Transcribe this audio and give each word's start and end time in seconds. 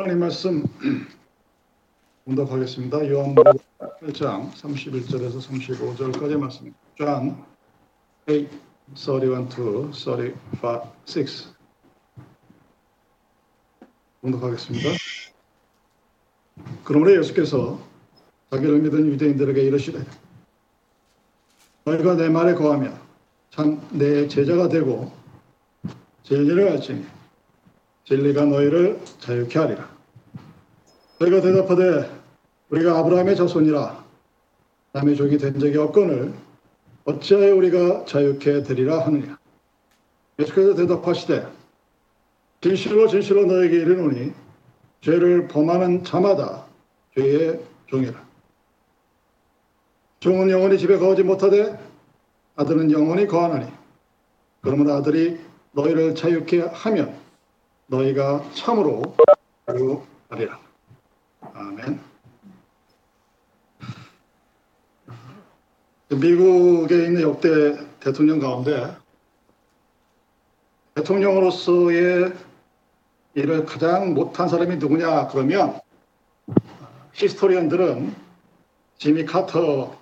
하나님 0.00 0.20
말씀 0.20 0.64
공독하겠습니다. 2.24 3.06
요한복음 3.10 3.52
1장 4.00 4.50
31절에서 4.52 5.46
35절까지 5.46 6.38
말씀입니다. 6.38 6.78
John 6.96 7.36
8, 8.24 8.48
31 8.94 9.48
to 9.50 9.92
35, 9.92 10.88
6 11.04 11.54
공독하겠습니다. 14.22 14.88
그러므로 16.82 17.18
예수께서 17.18 17.78
자기를 18.52 18.80
믿은 18.80 19.06
유대인들에게 19.06 19.60
이르시되 19.64 20.02
너희가 21.84 22.14
내 22.14 22.30
말에 22.30 22.54
거하면 22.54 22.98
참내 23.50 24.28
제자가 24.28 24.70
되고 24.70 25.12
진리를 26.22 26.70
알지니 26.70 27.20
진리가 28.10 28.46
너희를 28.46 28.98
자유케 29.20 29.58
하리라. 29.58 29.89
너희가 31.20 31.42
대답하되 31.42 32.10
우리가 32.70 32.98
아브라함의 32.98 33.36
자손이라 33.36 34.04
남의 34.92 35.16
종이 35.16 35.36
된 35.36 35.58
적이 35.58 35.76
없거늘 35.78 36.32
어찌하여 37.04 37.54
우리가 37.56 38.06
자유케 38.06 38.62
되리라 38.62 39.00
하느냐. 39.06 39.38
예수께서 40.38 40.74
대답하시되 40.74 41.46
진실로 42.62 43.06
진실로 43.06 43.44
너에게 43.44 43.76
이르노니 43.76 44.32
죄를 45.02 45.46
범하는 45.48 46.04
자마다 46.04 46.64
죄의 47.14 47.60
종이라. 47.86 48.18
종은 50.20 50.50
영원히 50.50 50.78
집에 50.78 50.96
거하지 50.96 51.22
못하되 51.22 51.78
아들은 52.56 52.92
영원히 52.92 53.26
거하나니 53.26 53.70
그러므로 54.62 54.94
아들이 54.94 55.38
너희를 55.72 56.14
자유케 56.14 56.60
하면 56.60 57.14
너희가 57.88 58.42
참으로 58.54 59.14
자유하리라. 59.66 60.69
아멘. 61.80 62.00
미국에 66.10 67.06
있는 67.06 67.22
역대 67.22 67.78
대통령 68.00 68.38
가운데 68.38 68.94
대통령으로서의 70.94 72.34
일을 73.34 73.64
가장 73.64 74.12
못한 74.12 74.48
사람이 74.48 74.76
누구냐 74.76 75.28
그러면 75.28 75.80
히스토리언들은 77.14 78.14
지미 78.98 79.24
카터 79.24 79.98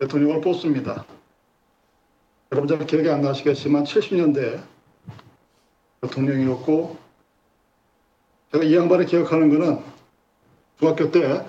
대통령을 0.00 0.40
뽑습니다. 0.40 1.04
여러분 2.50 2.68
잘 2.68 2.84
기억이 2.86 3.08
안 3.08 3.20
나시겠지만 3.20 3.84
70년대 3.84 4.62
대통령이었고 6.00 7.02
제가 8.52 8.64
이 8.64 8.76
양반을 8.76 9.06
기억하는 9.06 9.48
거는 9.48 9.78
중학교 10.78 11.10
때 11.10 11.44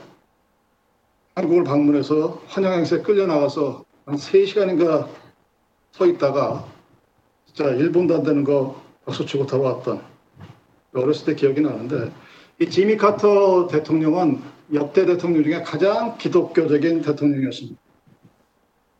한국을 1.35 1.63
방문해서 1.65 2.41
환영행사에 2.47 3.01
끌려 3.01 3.25
나가서 3.25 3.83
한 4.05 4.15
3시간인가 4.15 5.09
서 5.91 6.05
있다가 6.05 6.65
진짜 7.45 7.69
일본도 7.71 8.15
안 8.15 8.23
되는 8.23 8.43
거 8.43 8.81
박수 9.05 9.25
치고 9.25 9.45
돌아왔던 9.45 10.01
어렸을 10.93 11.25
때 11.25 11.35
기억이 11.35 11.61
나는데 11.61 12.11
이 12.59 12.69
지미 12.69 12.95
카터 12.95 13.67
대통령은 13.67 14.41
역대 14.73 15.05
대통령 15.05 15.43
중에 15.43 15.61
가장 15.61 16.17
기독교적인 16.17 17.01
대통령이었습니다. 17.01 17.79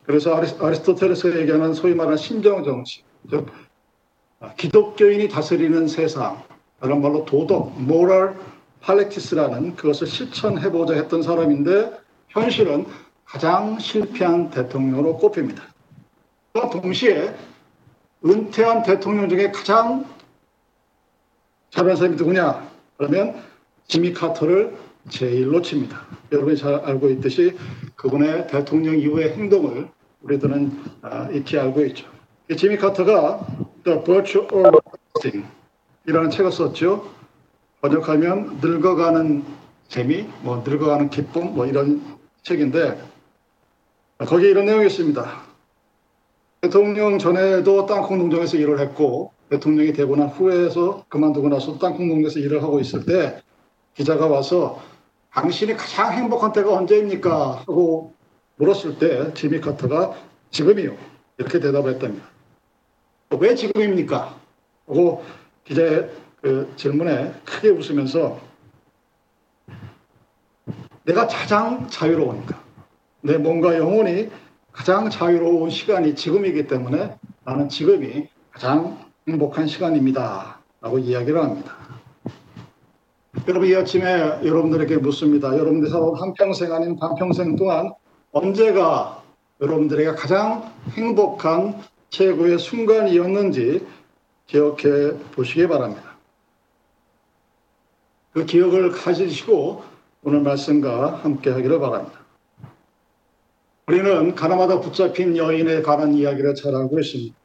그래서 0.04 0.36
아리스토텔레스가 0.36 1.40
얘기하는 1.40 1.74
소위 1.74 1.96
말하는 1.96 2.18
신정 2.18 2.64
정치, 2.64 3.04
즉 3.30 3.48
기독교인이 4.58 5.30
다스리는 5.30 5.88
세상, 5.88 6.44
다른 6.84 7.02
말로 7.02 7.24
도덕, 7.24 7.82
모럴 7.82 8.36
팔렉티스라는 8.82 9.78
그것을 9.78 10.06
실천해보자 10.06 10.96
했던 10.96 11.24
사람인데 11.24 11.98
현실은 12.28 12.86
가장 13.24 13.80
실패한 13.80 14.50
대통령으로 14.50 15.16
꼽힙니다. 15.16 15.64
또한 16.52 16.70
동시에 16.70 17.34
은퇴한 18.26 18.84
대통령 18.84 19.30
중에 19.30 19.52
가장 19.52 20.06
잘한 21.70 21.96
사람이 21.96 22.18
누구냐? 22.18 22.70
그러면 22.98 23.42
지미 23.88 24.12
카터를 24.12 24.76
제일로 25.08 25.62
칩니다. 25.62 26.02
여러분이 26.34 26.58
잘 26.58 26.76
알고 26.76 27.12
있듯이 27.12 27.58
그분의 27.96 28.48
대통령 28.48 29.00
이후의 29.00 29.38
행동을 29.38 29.88
우리들은 30.22 30.82
익히 31.32 31.58
알고 31.58 31.86
있죠. 31.86 32.08
지미 32.58 32.76
카터가 32.76 33.48
The 33.86 34.04
Virtue 34.04 34.44
of 34.44 34.82
Lasting 35.16 35.48
이라는 36.06 36.30
책을 36.30 36.52
썼죠. 36.52 37.10
번역하면 37.82 38.60
늙어가는 38.62 39.44
재미, 39.88 40.28
뭐 40.42 40.64
늙어가는 40.66 41.10
기쁨, 41.10 41.54
뭐 41.56 41.66
이런 41.66 42.02
책인데 42.44 43.02
거기에 44.18 44.50
이런 44.50 44.66
내용이 44.66 44.88
있습니다. 44.88 45.44
대통령 46.62 47.20
전에도 47.20 47.86
땅콩 47.86 48.18
농장에서 48.18 48.58
일을 48.58 48.80
했고 48.80 49.32
대통령이 49.50 49.94
되고 49.94 50.16
난 50.16 50.28
후에서 50.30 51.06
그만두고 51.10 51.50
나서 51.50 51.78
땅콩 51.78 52.08
농장에서 52.08 52.40
일을 52.40 52.64
하고 52.64 52.80
있을 52.80 53.06
때 53.06 53.42
기자가 53.94 54.28
와서 54.28 54.82
당신이 55.32 55.76
가장 55.76 56.14
행복한 56.14 56.52
때가 56.52 56.74
언제입니까? 56.74 57.64
하고 57.68 58.14
물었을 58.58 58.98
때 58.98 59.34
지미 59.34 59.62
카터가 59.62 60.16
지금이요. 60.52 60.96
이렇게 61.38 61.60
대답을 61.60 61.94
했답니다. 61.94 62.26
왜 63.40 63.56
지금입니까? 63.56 64.38
하고 64.88 65.24
기자의 65.64 66.10
그 66.42 66.74
질문에 66.76 67.34
크게 67.46 67.70
웃으면서 67.70 68.40
내가 71.06 71.28
가장 71.28 71.88
자유로우니까 71.90 72.62
내 73.22 73.38
몸과 73.38 73.78
영혼이 73.78 74.30
가장 74.72 75.10
자유로운 75.10 75.70
시간이 75.70 76.16
지금이기 76.16 76.68
때문에 76.68 77.16
나는 77.46 77.70
지금이 77.70 78.28
가장 78.52 78.98
행복한 79.28 79.68
시간입니다. 79.68 80.60
라고 80.82 81.00
이야기를 81.00 81.42
합니다. 81.42 81.78
여러분 83.48 83.70
이 83.70 83.76
아침에 83.76 84.40
여러분들에게 84.44 84.98
묻습니다. 84.98 85.58
여러분들 85.58 85.90
살아온 85.90 86.20
한평생 86.20 86.74
아닌 86.74 86.98
반평생 86.98 87.56
동안 87.56 87.94
언제가 88.32 89.24
여러분들에게 89.62 90.12
가장 90.12 90.72
행복한 90.92 91.82
최고의 92.10 92.60
순간이었는지 92.60 93.86
기억해 94.54 95.18
보시기 95.32 95.68
바랍니다. 95.68 96.16
그 98.34 98.46
기억을 98.46 98.92
가지시고 98.92 99.84
오늘 100.22 100.42
말씀과 100.42 101.16
함께 101.24 101.50
하기를 101.50 101.80
바랍니다. 101.80 102.20
우리는 103.88 104.36
가나마다 104.36 104.80
붙잡힌 104.80 105.36
여인에 105.36 105.82
관한 105.82 106.14
이야기를 106.14 106.54
잘 106.54 106.76
알고 106.76 107.00
있습니다. 107.00 107.36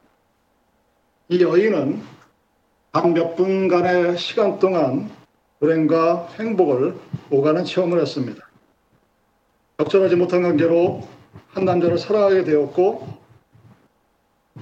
이 1.29 1.41
여인은 1.41 2.01
단 2.91 3.13
몇 3.13 3.35
분간의 3.35 4.17
시간 4.17 4.59
동안 4.59 5.09
불행과 5.59 6.27
행복을 6.39 6.95
오가는 7.31 7.65
체험을 7.65 7.99
했습니다. 8.01 8.47
적절하지 9.79 10.15
못한 10.15 10.43
관계로 10.43 11.07
한 11.49 11.65
남자를 11.65 11.97
사랑하게 11.97 12.43
되었고 12.43 13.07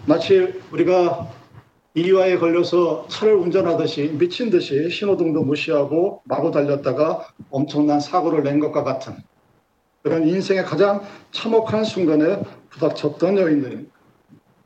마치 0.06 0.62
우리가 0.72 1.37
이유화에 1.98 2.38
걸려서 2.38 3.08
차를 3.08 3.34
운전하듯이 3.34 4.12
미친 4.20 4.52
듯이 4.52 4.88
신호등도 4.92 5.42
무시하고 5.42 6.22
마구 6.26 6.52
달렸다가 6.52 7.28
엄청난 7.50 8.00
사고를 8.00 8.44
낸 8.44 8.60
것과 8.60 8.84
같은 8.84 9.16
그런 10.04 10.28
인생의 10.28 10.64
가장 10.64 11.02
참혹한 11.32 11.84
순간에 11.84 12.44
부닥쳤던 12.70 13.40
여인들입니다. 13.40 13.92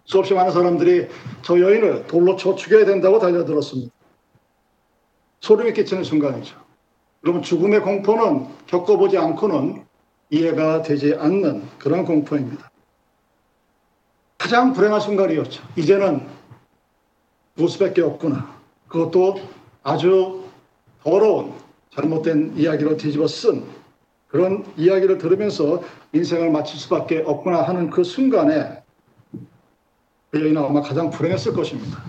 수없이 0.04 0.34
많은 0.34 0.52
사람들이 0.52 1.08
저 1.42 1.58
여인을 1.58 2.08
돌로 2.08 2.36
쳐 2.36 2.54
죽여야 2.54 2.84
된다고 2.84 3.18
달려들었습니다. 3.18 3.94
소름이 5.40 5.72
끼치는 5.72 6.04
순간이죠. 6.04 6.58
여러분 7.24 7.42
죽음의 7.42 7.80
공포는 7.80 8.48
겪어보지 8.68 9.18
않고는 9.18 9.86
이해가 10.32 10.82
되지 10.82 11.16
않는 11.18 11.64
그런 11.80 12.04
공포입니다. 12.04 12.70
가장 14.38 14.74
불행한 14.74 15.00
순간이었죠. 15.00 15.64
이제는 15.78 16.41
무수밖에 17.56 18.02
없구나. 18.02 18.56
그것도 18.88 19.40
아주 19.84 20.44
더러운 21.04 21.54
잘못된 21.96 22.54
이야기로 22.58 22.98
뒤집어 22.98 23.28
쓴 23.28 23.64
그런 24.28 24.66
이야기를 24.78 25.18
들으면서 25.18 25.84
인생을 26.14 26.52
마칠 26.52 26.80
수밖에 26.80 27.24
없구나 27.26 27.64
하는 27.64 27.90
그 27.90 28.04
순간에 28.04 28.82
그 30.30 30.42
여인은 30.42 30.64
아마 30.64 30.82
가장 30.82 31.10
불행했을 31.10 31.54
것입니다. 31.54 32.02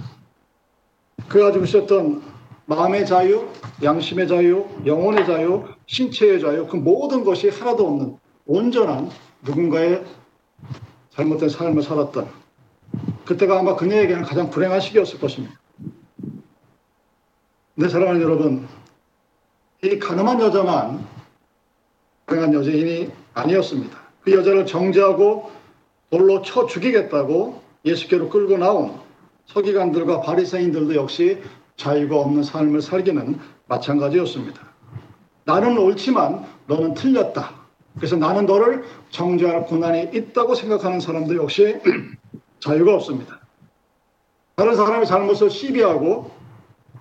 그가 1.29 1.47
가지고 1.47 1.65
있었던 1.65 2.23
마음의 2.67 3.07
자유, 3.07 3.49
양심의 3.83 4.29
자유, 4.29 4.67
영혼의 4.87 5.27
자유, 5.27 5.65
신체의 5.87 6.41
자유, 6.41 6.67
그 6.69 6.77
모든 6.77 7.25
것이 7.25 7.49
하나도 7.49 7.87
없는 7.87 8.17
온전한 8.47 9.11
누군가의 9.43 10.05
잘못된 11.11 11.49
삶을 11.49 11.83
살았던 11.83 12.42
그때가 13.25 13.61
아마 13.61 13.77
그녀에게는 13.77 14.23
가장 14.23 14.51
불행한 14.51 14.81
시기였을 14.81 15.21
것입니다. 15.21 15.55
내 17.75 17.89
사랑하는 17.89 18.21
여러분, 18.21 18.67
이 19.83 19.99
가늠한 19.99 20.41
여자만 20.41 21.07
불행한 22.27 22.55
여자인이 22.55 23.11
아니었습니다. 23.35 23.99
그 24.23 24.33
여자를 24.33 24.67
정죄하고 24.67 25.51
돌로 26.11 26.43
쳐 26.43 26.67
죽이겠다고 26.67 27.63
예수께로 27.85 28.29
끌고 28.29 28.59
나온 28.59 29.01
서기관들과 29.47 30.21
바리새인들도 30.21 30.95
역시 30.95 31.43
자유가 31.77 32.21
없는 32.21 32.43
삶을 32.43 32.81
살기는 32.81 33.41
마찬가지였습니다. 33.67 34.61
나는 35.45 35.77
옳지만 35.79 36.45
너는 36.67 36.95
틀렸다. 36.95 37.63
그래서 37.97 38.17
나는 38.17 38.47
너를 38.47 38.85
정죄할 39.11 39.67
고난이 39.67 40.11
있다고 40.15 40.55
생각하는 40.55 41.01
사람도 41.01 41.37
역시 41.37 41.79
자유가 42.63 42.95
없습니다. 42.95 43.41
다른 44.55 44.77
사람의 44.77 45.07
잘못을 45.07 45.51
시비하고 45.51 46.31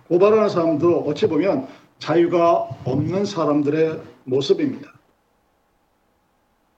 고발하는 0.08 0.50
사람도 0.50 1.02
어찌 1.02 1.28
보면 1.28 1.68
자유가 2.00 2.68
없는 2.84 3.26
사람들의 3.26 4.02
모습입니다. 4.24 4.92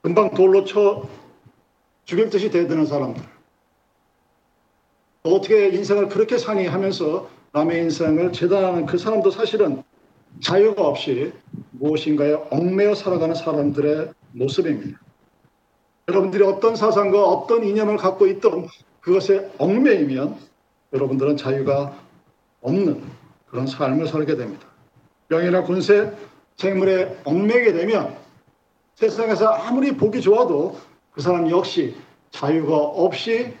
금방 0.02 0.34
돌로 0.34 0.64
쳐 0.64 1.08
죽일 2.04 2.28
듯이 2.28 2.50
대드는 2.50 2.84
사람들. 2.84 3.22
어떻게 5.22 5.68
인생을 5.68 6.10
그렇게 6.10 6.36
사니 6.36 6.66
하면서 6.66 7.30
남의 7.52 7.84
인생을 7.84 8.32
재단하는 8.32 8.84
그 8.84 8.98
사람도 8.98 9.30
사실은 9.30 9.82
자유가 10.42 10.86
없이 10.86 11.32
무엇인가에 11.70 12.34
얽매여 12.50 12.94
살아가는 12.94 13.34
사람들의 13.34 14.12
모습입니다. 14.32 15.03
여러분들이 16.08 16.44
어떤 16.44 16.76
사상과 16.76 17.24
어떤 17.26 17.64
이념을 17.64 17.96
갖고 17.96 18.26
있던 18.26 18.68
그것에 19.00 19.50
얽매이면 19.58 20.36
여러분들은 20.92 21.36
자유가 21.36 21.96
없는 22.60 23.02
그런 23.46 23.66
삶을 23.66 24.06
살게 24.06 24.36
됩니다. 24.36 24.66
명예나 25.28 25.62
군세, 25.62 26.12
재물에 26.56 27.16
얽매게 27.24 27.72
되면 27.72 28.16
세상에서 28.94 29.48
아무리 29.48 29.96
보기 29.96 30.20
좋아도 30.20 30.76
그 31.12 31.20
사람 31.20 31.50
역시 31.50 31.96
자유가 32.30 32.76
없이 32.76 33.54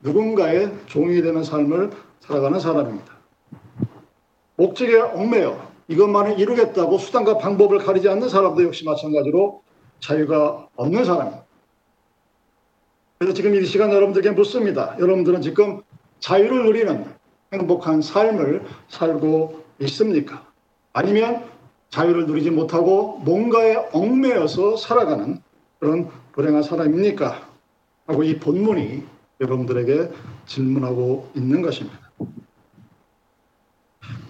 누군가의 0.00 0.72
종이 0.86 1.20
되는 1.22 1.44
삶을 1.44 1.90
살아가는 2.20 2.58
사람입니다. 2.58 3.12
목적에 4.56 4.98
얽매여 4.98 5.72
이것만을 5.88 6.38
이루겠다고 6.38 6.98
수단과 6.98 7.38
방법을 7.38 7.78
가리지 7.78 8.08
않는 8.08 8.28
사람도 8.28 8.64
역시 8.64 8.84
마찬가지로 8.84 9.62
자유가 10.00 10.68
없는 10.76 11.04
사람입니다. 11.04 11.51
그래서 13.22 13.34
지금 13.34 13.54
이 13.54 13.64
시간 13.64 13.92
여러분들께 13.92 14.32
묻습니다. 14.32 14.96
여러분들은 14.98 15.42
지금 15.42 15.82
자유를 16.18 16.64
누리는 16.64 17.06
행복한 17.52 18.02
삶을 18.02 18.64
살고 18.88 19.62
있습니까? 19.78 20.44
아니면 20.92 21.44
자유를 21.90 22.26
누리지 22.26 22.50
못하고 22.50 23.18
뭔가에 23.18 23.76
얽매여서 23.92 24.76
살아가는 24.76 25.40
그런 25.78 26.10
불행한 26.32 26.64
사람입니까? 26.64 27.48
하고 28.08 28.24
이 28.24 28.40
본문이 28.40 29.04
여러분들에게 29.40 30.10
질문하고 30.46 31.30
있는 31.36 31.62
것입니다. 31.62 32.00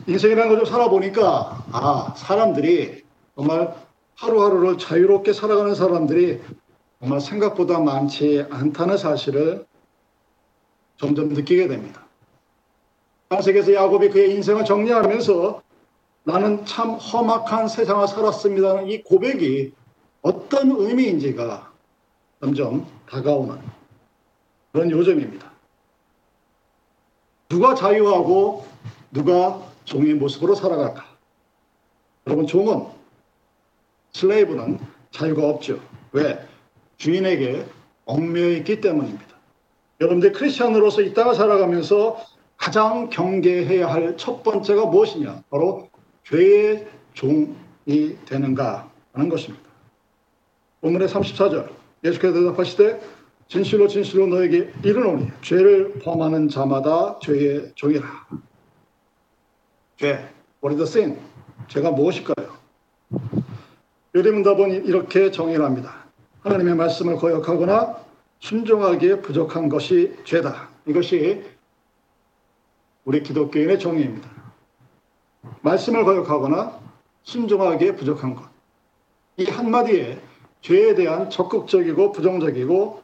인생이라는 0.07 0.51
걸 0.51 0.59
좀 0.59 0.67
살아보니까, 0.67 1.65
아, 1.73 2.15
사람들이 2.15 3.05
정말 3.37 3.75
하루하루를 4.17 4.77
자유롭게 4.77 5.33
살아가는 5.33 5.75
사람들이 5.75 6.41
정말 7.03 7.21
생각보다 7.21 7.81
많지 7.81 8.47
않다는 8.49 8.97
사실을 8.97 9.67
점점 10.99 11.31
느끼게 11.31 11.67
됩니다. 11.67 12.07
세계에서 13.43 13.75
야곱이 13.75 14.11
그의 14.11 14.33
인생을 14.37 14.65
정리하면서 14.65 15.63
나는 16.23 16.65
참 16.65 16.91
험악한 16.91 17.67
세상을 17.67 18.07
살았습니다는 18.07 18.89
이 18.89 19.03
고백이 19.03 19.73
어떤 20.21 20.71
의미인지가 20.71 21.73
점점 22.41 22.87
다가오는 23.09 23.59
그런 24.71 24.89
요즘입니다. 24.89 25.51
누가 27.49 27.75
자유하고 27.75 28.65
누가 29.11 29.61
종의 29.87 30.15
모습으로 30.15 30.55
살아갈까? 30.55 31.05
여러분, 32.29 32.47
종은, 32.47 32.87
슬레이브는 34.13 34.79
자유가 35.11 35.49
없죠. 35.49 35.81
왜? 36.13 36.52
주인에게 37.03 37.67
얽매여 38.05 38.51
있기 38.59 38.81
때문입니다. 38.81 39.27
여러분들 40.01 40.31
크리스천으로서 40.33 41.03
이 41.03 41.13
땅을 41.13 41.35
살아가면서 41.35 42.25
가장 42.57 43.11
경계해야 43.11 43.93
할 43.93 44.17
첫 44.17 44.45
번째가 44.45 44.87
무엇이냐? 44.87 45.43
바로 45.51 45.89
죄의 46.25 46.87
종이 47.13 48.17
되는가 48.25 48.89
하는 49.15 49.29
것입니다. 49.29 49.65
본문의 50.81 51.09
34절 51.09 51.71
예수께서 52.05 52.35
대답하시되 52.35 53.01
진실로 53.49 53.89
진실로 53.89 54.29
너에게 54.29 54.73
이르노니 54.85 55.29
죄를 55.43 55.95
범하는 56.05 56.49
자마다 56.49 57.19
죄의 57.19 57.73
종이라. 57.75 58.07
죄, 59.97 60.29
what 60.65 60.71
is 60.71 60.77
the 60.77 60.85
sin? 60.85 61.19
죄가 61.67 61.91
무엇일까요? 61.91 62.53
요리문답은 64.15 64.87
이렇게 64.87 65.33
정의를 65.33 65.65
합니다. 65.65 66.02
하나님의 66.43 66.75
말씀을 66.75 67.17
거역하거나 67.17 68.03
순종하기에 68.41 69.21
부족한 69.21 69.69
것이 69.69 70.17
죄다. 70.25 70.69
이것이 70.87 71.45
우리 73.05 73.23
기독교인의 73.23 73.79
정의입니다. 73.79 74.29
말씀을 75.61 76.05
거역하거나 76.05 76.81
순종하기에 77.23 77.95
부족한 77.97 78.35
것. 78.35 78.45
이 79.37 79.45
한마디에 79.45 80.21
죄에 80.61 80.95
대한 80.95 81.31
적극적이고 81.31 82.13
부정적이고 82.13 83.03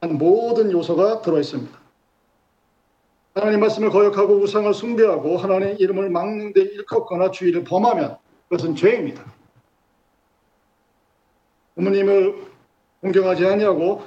한 0.00 0.18
모든 0.18 0.70
요소가 0.70 1.22
들어 1.22 1.38
있습니다. 1.40 1.78
하나님 3.34 3.60
말씀을 3.60 3.90
거역하고 3.90 4.34
우상을 4.40 4.72
숭배하고 4.72 5.36
하나님 5.36 5.76
이름을 5.78 6.10
막는 6.10 6.52
데 6.52 6.62
일컫거나 6.62 7.30
주의를 7.32 7.64
범하면 7.64 8.16
그것은 8.48 8.74
죄입니다. 8.74 9.24
부모님을 11.74 12.46
공경하지 13.00 13.46
아니하고 13.46 14.02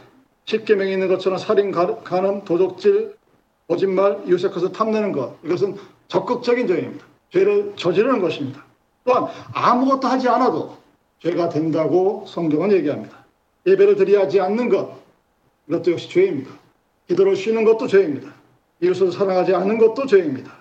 십계명에 0.46 0.92
있는 0.92 1.08
것처럼 1.08 1.38
살인, 1.38 1.72
간음, 1.72 2.44
도적질, 2.44 3.16
거짓말, 3.68 4.24
것을 4.52 4.72
탐내는 4.72 5.12
것 5.12 5.38
이것은 5.44 5.78
적극적인 6.08 6.68
죄입니다. 6.68 7.06
죄를 7.32 7.74
저지르는 7.76 8.20
것입니다. 8.20 8.64
또한 9.04 9.28
아무것도 9.54 10.08
하지 10.08 10.28
않아도 10.30 10.78
죄가 11.20 11.50
된다고 11.50 12.26
성경은 12.28 12.72
얘기합니다. 12.74 13.26
예배를 13.66 13.96
드리지 13.96 14.40
않는 14.42 14.70
것 14.70 14.98
이것도 15.68 15.94
역시 15.94 16.10
죄입니다. 16.10 16.52
기도를 17.08 17.36
쉬는 17.36 17.64
것도 17.64 17.88
죄입니다. 17.88 18.34
이웃을 18.82 19.12
사랑하지 19.12 19.56
않는 19.56 19.78
것도 19.78 20.06
죄입니다. 20.06 20.52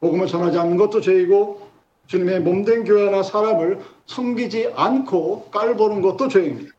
복음을 0.00 0.26
전하지 0.26 0.58
않는 0.58 0.76
것도 0.76 1.00
죄이고 1.00 1.69
주님의 2.10 2.40
몸된 2.40 2.82
교회나 2.82 3.22
사람을 3.22 3.78
섬기지 4.06 4.72
않고 4.74 5.50
깔보는 5.52 6.02
것도 6.02 6.26
죄입니다. 6.26 6.72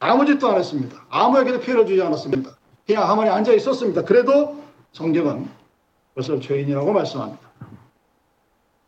아무 0.00 0.26
짓도 0.26 0.48
안 0.48 0.58
했습니다. 0.58 1.06
아무에게도 1.08 1.60
피해를 1.60 1.86
주지 1.86 2.02
않았습니다. 2.02 2.50
그냥 2.86 3.06
가만히 3.06 3.30
앉아 3.30 3.54
있었습니다. 3.54 4.04
그래도 4.04 4.62
성경은 4.92 5.48
그것을 6.10 6.42
죄인이라고 6.42 6.92
말씀합니다. 6.92 7.40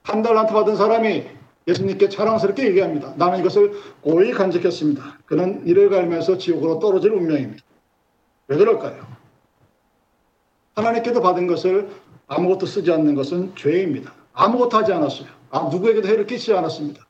한 0.03 0.21
달란트 0.21 0.53
받은 0.53 0.77
사람이 0.77 1.25
예수님께 1.67 2.11
자랑스럽게 2.11 2.67
얘기합니다. 2.67 3.15
나는 3.17 3.41
이것을 3.41 3.81
오래 4.03 4.31
간직했습니다. 4.33 5.21
그는 5.25 5.67
이를 5.67 5.89
갈면서 5.89 6.37
지옥으로 6.37 6.81
떨어질 6.81 7.13
운명입니다. 7.13 7.63
왜 8.49 8.57
그럴까요? 8.59 9.07
하나님께도 10.75 11.23
받은 11.23 11.47
것을 11.47 11.89
아무것도 12.27 12.67
쓰지 12.67 12.93
않는 12.93 13.15
것은 13.15 13.57
죄입니다. 13.57 14.13
아무것도 14.35 14.77
하지 14.77 14.93
않았어요. 14.93 15.37
아, 15.57 15.71
누구에게도 15.71 16.07
해를 16.07 16.27
끼치지 16.27 16.53
않았습니다. 16.53 17.07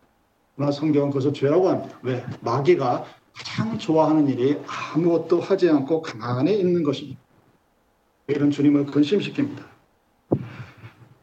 그러나 0.55 0.71
성경은 0.71 1.11
그것을 1.11 1.33
죄라고 1.33 1.69
합니다. 1.69 1.99
왜? 2.03 2.25
마귀가 2.43 3.05
가장 3.35 3.77
좋아하는 3.77 4.29
일이 4.29 4.57
아무것도 4.67 5.41
하지 5.41 5.69
않고 5.69 6.01
가만히 6.01 6.57
있는 6.57 6.85
것입니다. 6.85 7.21
이런 8.29 8.53
주님을 8.53 8.87
근심시킵니다. 8.87 9.65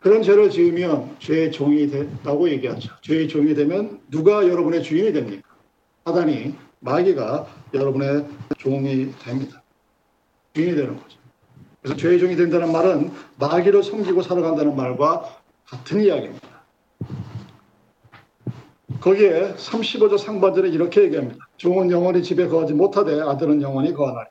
그런 0.01 0.21
죄를 0.21 0.49
지으면 0.49 1.15
죄의 1.19 1.53
종이 1.53 1.87
됐다고 1.89 2.49
얘기하죠. 2.49 2.91
죄의 3.01 3.29
종이 3.29 3.55
되면 3.55 4.01
누가 4.11 4.45
여러분의 4.45 4.83
주인이 4.83 5.13
됩니까? 5.13 5.47
사단이 6.05 6.55
마귀가 6.81 7.47
여러분의 7.73 8.27
종이 8.57 9.13
됩니다. 9.23 9.63
주인이 10.53 10.75
되는 10.75 10.97
거죠. 10.97 11.17
그래서 11.81 11.95
죄의 11.95 12.19
종이 12.19 12.35
된다는 12.35 12.73
말은 12.73 13.11
마귀를 13.39 13.81
섬기고 13.81 14.23
살아간다는 14.23 14.75
말과 14.75 15.37
같은 15.65 16.01
이야기입니다. 16.01 16.52
거기에 19.03 19.55
35절 19.55 20.17
상반절에 20.17 20.69
이렇게 20.69 21.01
얘기합니다. 21.01 21.45
종은 21.57 21.91
영원히 21.91 22.23
집에 22.23 22.47
거하지 22.47 22.71
못하되 22.73 23.19
아들은 23.19 23.61
영원히 23.61 23.93
거하나니. 23.93 24.29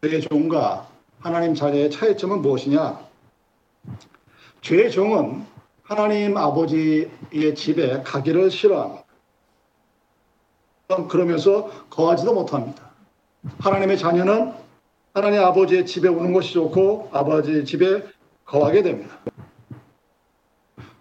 그의 0.00 0.22
종과 0.22 0.88
하나님 1.20 1.54
자리의 1.54 1.90
차이점은 1.90 2.40
무엇이냐? 2.40 2.98
죄의 4.62 4.90
종은 4.90 5.44
하나님 5.82 6.38
아버지의 6.38 7.54
집에 7.54 8.02
가기를 8.02 8.50
싫어합니다. 8.50 9.04
그러면서 11.10 11.70
거하지도 11.90 12.32
못합니다. 12.32 12.90
하나님의 13.58 13.98
자녀는 13.98 14.54
하나님 15.12 15.40
아버지의 15.42 15.84
집에 15.84 16.08
오는 16.08 16.32
것이 16.32 16.54
좋고 16.54 17.10
아버지의 17.12 17.66
집에 17.66 18.02
거하게 18.46 18.82
됩니다. 18.82 19.18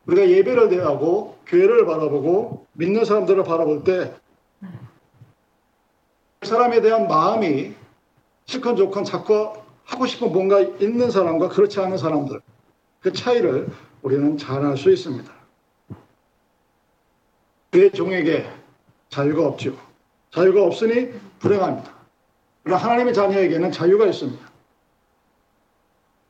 우리가 0.06 0.30
예배를 0.30 0.68
대하고 0.68 1.33
교회를 1.46 1.86
바라보고 1.86 2.66
믿는 2.74 3.06
사람들을 3.06 3.44
바라볼 3.44 3.84
때 3.84 4.24
그 6.44 6.50
사람에 6.50 6.82
대한 6.82 7.08
마음이 7.08 7.74
시컨조컨 8.48 9.06
자꾸 9.06 9.54
하고 9.86 10.06
싶은 10.06 10.34
뭔가 10.34 10.60
있는 10.60 11.10
사람과 11.10 11.48
그렇지 11.48 11.80
않은 11.80 11.98
사람들 11.98 12.42
그 13.00 13.14
차이를 13.14 13.70
우리는 14.02 14.38
잘 14.38 14.62
알 14.62 14.76
수 14.76 14.92
있습니다. 14.92 15.32
그의 17.72 17.92
종에게 17.94 18.46
자유가 19.08 19.48
없죠. 19.48 19.78
자유가 20.32 20.64
없으니 20.64 21.14
불행합니다. 21.40 21.94
그러나 22.62 22.84
하나님의 22.84 23.14
자녀에게는 23.14 23.72
자유가 23.72 24.06
있습니다. 24.06 24.46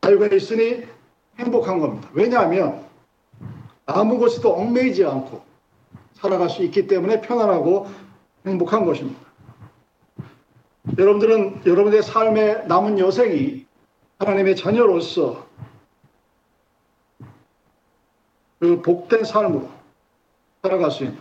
자유가 0.02 0.28
있으니 0.28 0.84
행복한 1.40 1.80
겁니다. 1.80 2.08
왜냐하면 2.14 2.83
아무것도 3.86 4.54
얽매이지 4.54 5.06
않고 5.06 5.44
살아갈 6.14 6.50
수 6.50 6.64
있기 6.64 6.88
때문에 6.88 7.22
편안하고 7.22 7.88
행복한 8.46 8.86
것입니다. 8.86 9.20
여러분들은 10.98 11.66
여러분의 11.66 12.04
삶의 12.04 12.68
남은 12.68 13.00
여생이 13.00 13.66
하나님의 14.20 14.56
자녀로서 14.56 15.48
그 18.60 18.82
복된 18.82 19.24
삶으로 19.24 19.70
살아갈 20.62 20.92
수 20.92 21.04
있는 21.04 21.18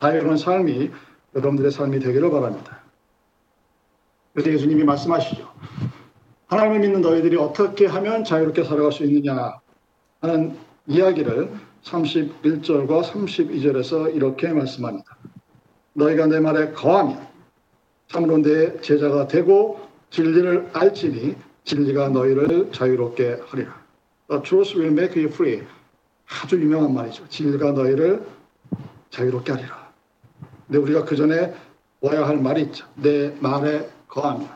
자유로운 0.00 0.36
삶이 0.36 0.90
여러분들의 1.34 1.70
삶이 1.70 1.98
되기를 2.00 2.30
바랍니다. 2.30 2.80
그래서 4.32 4.50
예수님이 4.52 4.84
말씀하시죠. 4.84 5.52
하나님을 6.46 6.80
믿는 6.80 7.00
너희들이 7.02 7.36
어떻게 7.36 7.86
하면 7.86 8.24
자유롭게 8.24 8.64
살아갈 8.64 8.92
수 8.92 9.04
있느냐 9.04 9.60
하는 10.20 10.56
이야기를 10.88 11.52
31절과 11.84 13.04
32절에서 13.04 14.14
이렇게 14.14 14.48
말씀합니다. 14.48 15.16
너희가 15.92 16.26
내 16.26 16.40
말에 16.40 16.72
거하면 16.72 17.28
참으로 18.08 18.38
내 18.38 18.80
제자가 18.80 19.28
되고 19.28 19.86
진리를 20.10 20.70
알지니 20.72 21.36
진리가 21.64 22.08
너희를 22.08 22.72
자유롭게 22.72 23.42
하리라. 23.46 23.78
The 24.30 24.42
truth 24.42 24.78
will 24.78 24.92
make 24.92 25.22
you 25.22 25.30
free. 25.30 25.62
아주 26.26 26.58
유명한 26.58 26.94
말이죠. 26.94 27.28
진리가 27.28 27.72
너희를 27.72 28.26
자유롭게 29.10 29.52
하리라. 29.52 29.92
근데 30.66 30.78
우리가 30.78 31.04
그 31.04 31.16
전에 31.16 31.54
와야 32.00 32.26
할 32.26 32.38
말이 32.38 32.62
있죠. 32.62 32.86
내 32.94 33.34
말에 33.40 33.88
거하면 34.08 34.48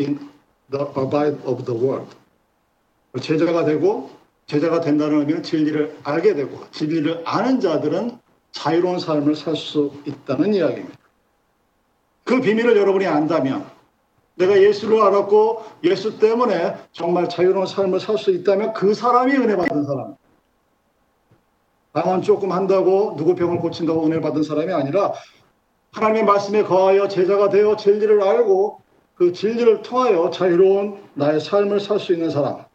in 0.00 0.18
the 0.70 0.84
abide 0.96 1.38
of 1.44 1.64
the 1.64 1.80
word. 1.80 2.06
제자가 3.20 3.64
되고 3.64 4.17
제자가 4.48 4.80
된다는 4.80 5.20
의미는 5.20 5.42
진리를 5.42 5.98
알게 6.02 6.34
되고 6.34 6.58
진리를 6.70 7.22
아는 7.26 7.60
자들은 7.60 8.18
자유로운 8.52 8.98
삶을 8.98 9.36
살 9.36 9.54
수 9.54 9.92
있다는 10.06 10.54
이야기입니다. 10.54 10.98
그 12.24 12.40
비밀을 12.40 12.76
여러분이 12.76 13.06
안다면 13.06 13.66
내가 14.36 14.60
예수를 14.60 15.02
알았고 15.02 15.64
예수 15.84 16.18
때문에 16.18 16.76
정말 16.92 17.28
자유로운 17.28 17.66
삶을 17.66 18.00
살 18.00 18.16
수 18.16 18.30
있다면 18.30 18.72
그 18.72 18.94
사람이 18.94 19.32
은혜 19.34 19.54
받은 19.54 19.84
사람. 19.84 20.16
방언 21.92 22.22
조금 22.22 22.52
한다고 22.52 23.16
누구 23.18 23.34
병을 23.34 23.58
고친다고 23.58 24.06
은혜 24.06 24.20
받은 24.20 24.42
사람이 24.42 24.72
아니라 24.72 25.12
하나님의 25.92 26.24
말씀에 26.24 26.62
거하여 26.62 27.08
제자가 27.08 27.50
되어 27.50 27.76
진리를 27.76 28.22
알고 28.22 28.80
그 29.14 29.32
진리를 29.32 29.82
통하여 29.82 30.30
자유로운 30.30 31.02
나의 31.14 31.40
삶을 31.40 31.80
살 31.80 31.98
수 31.98 32.14
있는 32.14 32.30
사람. 32.30 32.67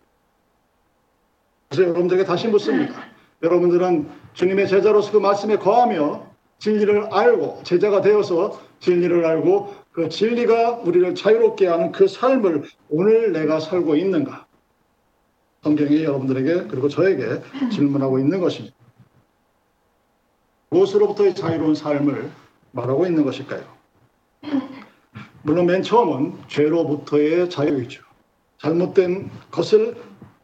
그래서 1.73 1.89
여러분들에게 1.89 2.25
다시 2.25 2.47
묻습니다. 2.49 2.93
여러분들은 3.41 4.07
주님의 4.35 4.67
제자로서 4.67 5.11
그 5.11 5.17
말씀에 5.17 5.57
거하며 5.57 6.23
진리를 6.59 7.11
알고 7.11 7.61
제자가 7.63 8.01
되어서 8.01 8.61
진리를 8.79 9.25
알고 9.25 9.73
그 9.91 10.07
진리가 10.07 10.81
우리를 10.85 11.15
자유롭게 11.15 11.65
하는 11.65 11.91
그 11.91 12.07
삶을 12.07 12.65
오늘 12.89 13.31
내가 13.33 13.59
살고 13.59 13.95
있는가? 13.95 14.45
성경이 15.63 16.03
여러분들에게 16.03 16.67
그리고 16.67 16.89
저에게 16.89 17.41
질문하고 17.71 18.19
있는 18.19 18.39
것입니다. 18.39 18.75
무엇으로부터의 20.69 21.33
자유로운 21.33 21.73
삶을 21.73 22.29
말하고 22.71 23.07
있는 23.07 23.25
것일까요? 23.25 23.63
물론 25.41 25.65
맨 25.65 25.81
처음은 25.81 26.35
죄로부터의 26.47 27.49
자유이죠. 27.49 28.03
잘못된 28.59 29.31
것을 29.49 29.97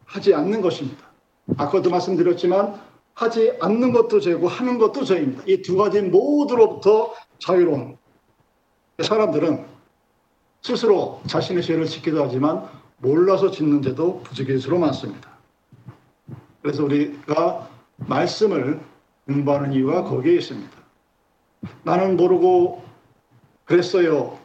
하지 0.06 0.34
않는 0.34 0.60
것입니다. 0.60 1.09
아까도 1.56 1.90
말씀드렸지만 1.90 2.80
하지 3.14 3.52
않는 3.60 3.92
것도 3.92 4.20
죄고 4.20 4.48
하는 4.48 4.78
것도 4.78 5.04
죄입니다. 5.04 5.42
이 5.46 5.62
두 5.62 5.76
가지 5.76 6.00
모두로부터 6.02 7.12
자유로운 7.38 7.96
사람들은 9.02 9.64
스스로 10.62 11.20
자신의 11.26 11.62
죄를 11.62 11.86
짓기도 11.86 12.24
하지만 12.24 12.68
몰라서 12.98 13.50
짓는 13.50 13.82
죄도 13.82 14.22
부지기수로 14.22 14.78
많습니다. 14.78 15.30
그래서 16.62 16.84
우리가 16.84 17.68
말씀을 17.96 18.80
공부하는 19.26 19.72
이유가 19.72 20.04
거기에 20.04 20.34
있습니다. 20.36 20.70
나는 21.82 22.16
모르고 22.16 22.82
그랬어요. 23.64 24.38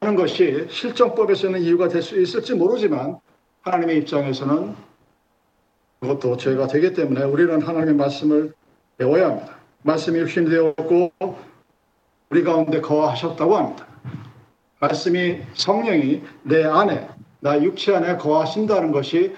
하는 0.00 0.16
것이 0.16 0.66
실정법에서는 0.68 1.60
이유가 1.62 1.88
될 1.88 2.02
수 2.02 2.20
있을지 2.20 2.54
모르지만 2.54 3.18
하나님의 3.62 3.98
입장에서는 3.98 4.74
그것도 6.02 6.36
죄가 6.36 6.66
되기 6.66 6.92
때문에 6.94 7.22
우리는 7.22 7.62
하나님의 7.62 7.94
말씀을 7.94 8.52
배워야 8.98 9.28
합니다. 9.28 9.56
말씀이 9.82 10.18
육신이 10.18 10.50
되었고 10.50 11.12
우리 12.30 12.42
가운데 12.42 12.80
거하셨다고 12.80 13.56
합니다. 13.56 13.86
말씀이 14.80 15.38
성령이 15.54 16.22
내 16.42 16.64
안에 16.64 17.08
나 17.38 17.62
육체 17.62 17.94
안에 17.94 18.16
거하신다는 18.16 18.90
것이 18.90 19.32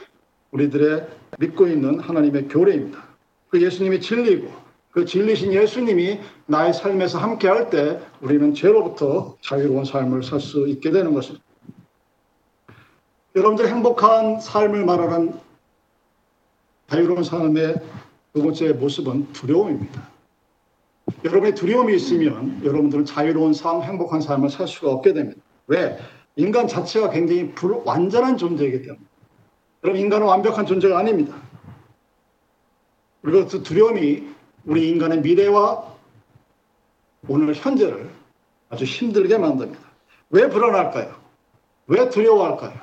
우리들의 0.52 1.06
믿고 1.38 1.66
있는 1.68 2.00
하나님의 2.00 2.48
교례입니다. 2.48 2.98
그 3.50 3.60
예수님이 3.60 4.00
진리고 4.00 4.50
그 4.90 5.04
진리신 5.04 5.52
예수님이 5.52 6.20
나의 6.46 6.72
삶에서 6.72 7.18
함께 7.18 7.46
할 7.46 7.68
때 7.68 8.00
우리는 8.22 8.54
죄로부터 8.54 9.36
자유로운 9.42 9.84
삶을 9.84 10.22
살 10.22 10.40
수 10.40 10.66
있게 10.68 10.90
되는 10.92 11.12
것입니다. 11.12 11.44
여러분들 13.36 13.68
행복한 13.68 14.40
삶을 14.40 14.86
말하는 14.86 15.43
자유로운 16.94 17.24
삶의 17.24 17.74
두 18.32 18.42
번째 18.42 18.72
모습은 18.74 19.32
두려움입니다. 19.32 20.08
여러분의 21.24 21.56
두려움이 21.56 21.96
있으면 21.96 22.64
여러분들은 22.64 23.04
자유로운 23.04 23.52
삶, 23.52 23.82
행복한 23.82 24.20
삶을 24.20 24.48
살 24.48 24.68
수가 24.68 24.92
없게 24.92 25.12
됩니다. 25.12 25.40
왜? 25.66 25.98
인간 26.36 26.68
자체가 26.68 27.10
굉장히 27.10 27.50
불완전한 27.52 28.36
존재이기 28.36 28.82
때문에. 28.82 29.00
그럼 29.80 29.96
인간은 29.96 30.24
완벽한 30.24 30.66
존재가 30.66 30.96
아닙니다. 30.96 31.34
그리고 33.22 33.48
그 33.48 33.64
두려움이 33.64 34.28
우리 34.64 34.88
인간의 34.90 35.20
미래와 35.22 35.96
오늘 37.26 37.54
현재를 37.54 38.08
아주 38.68 38.84
힘들게 38.84 39.36
만듭니다. 39.36 39.82
왜 40.30 40.48
불안할까요? 40.48 41.12
왜 41.88 42.08
두려워할까요? 42.08 42.78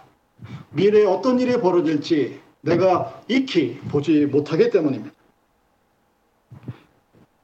미래에 0.72 1.06
어떤 1.06 1.40
일이 1.40 1.62
벌어질지 1.62 2.42
내가 2.62 3.22
익히 3.28 3.80
보지 3.90 4.28
못하기 4.28 4.70
때문입니다. 4.70 5.16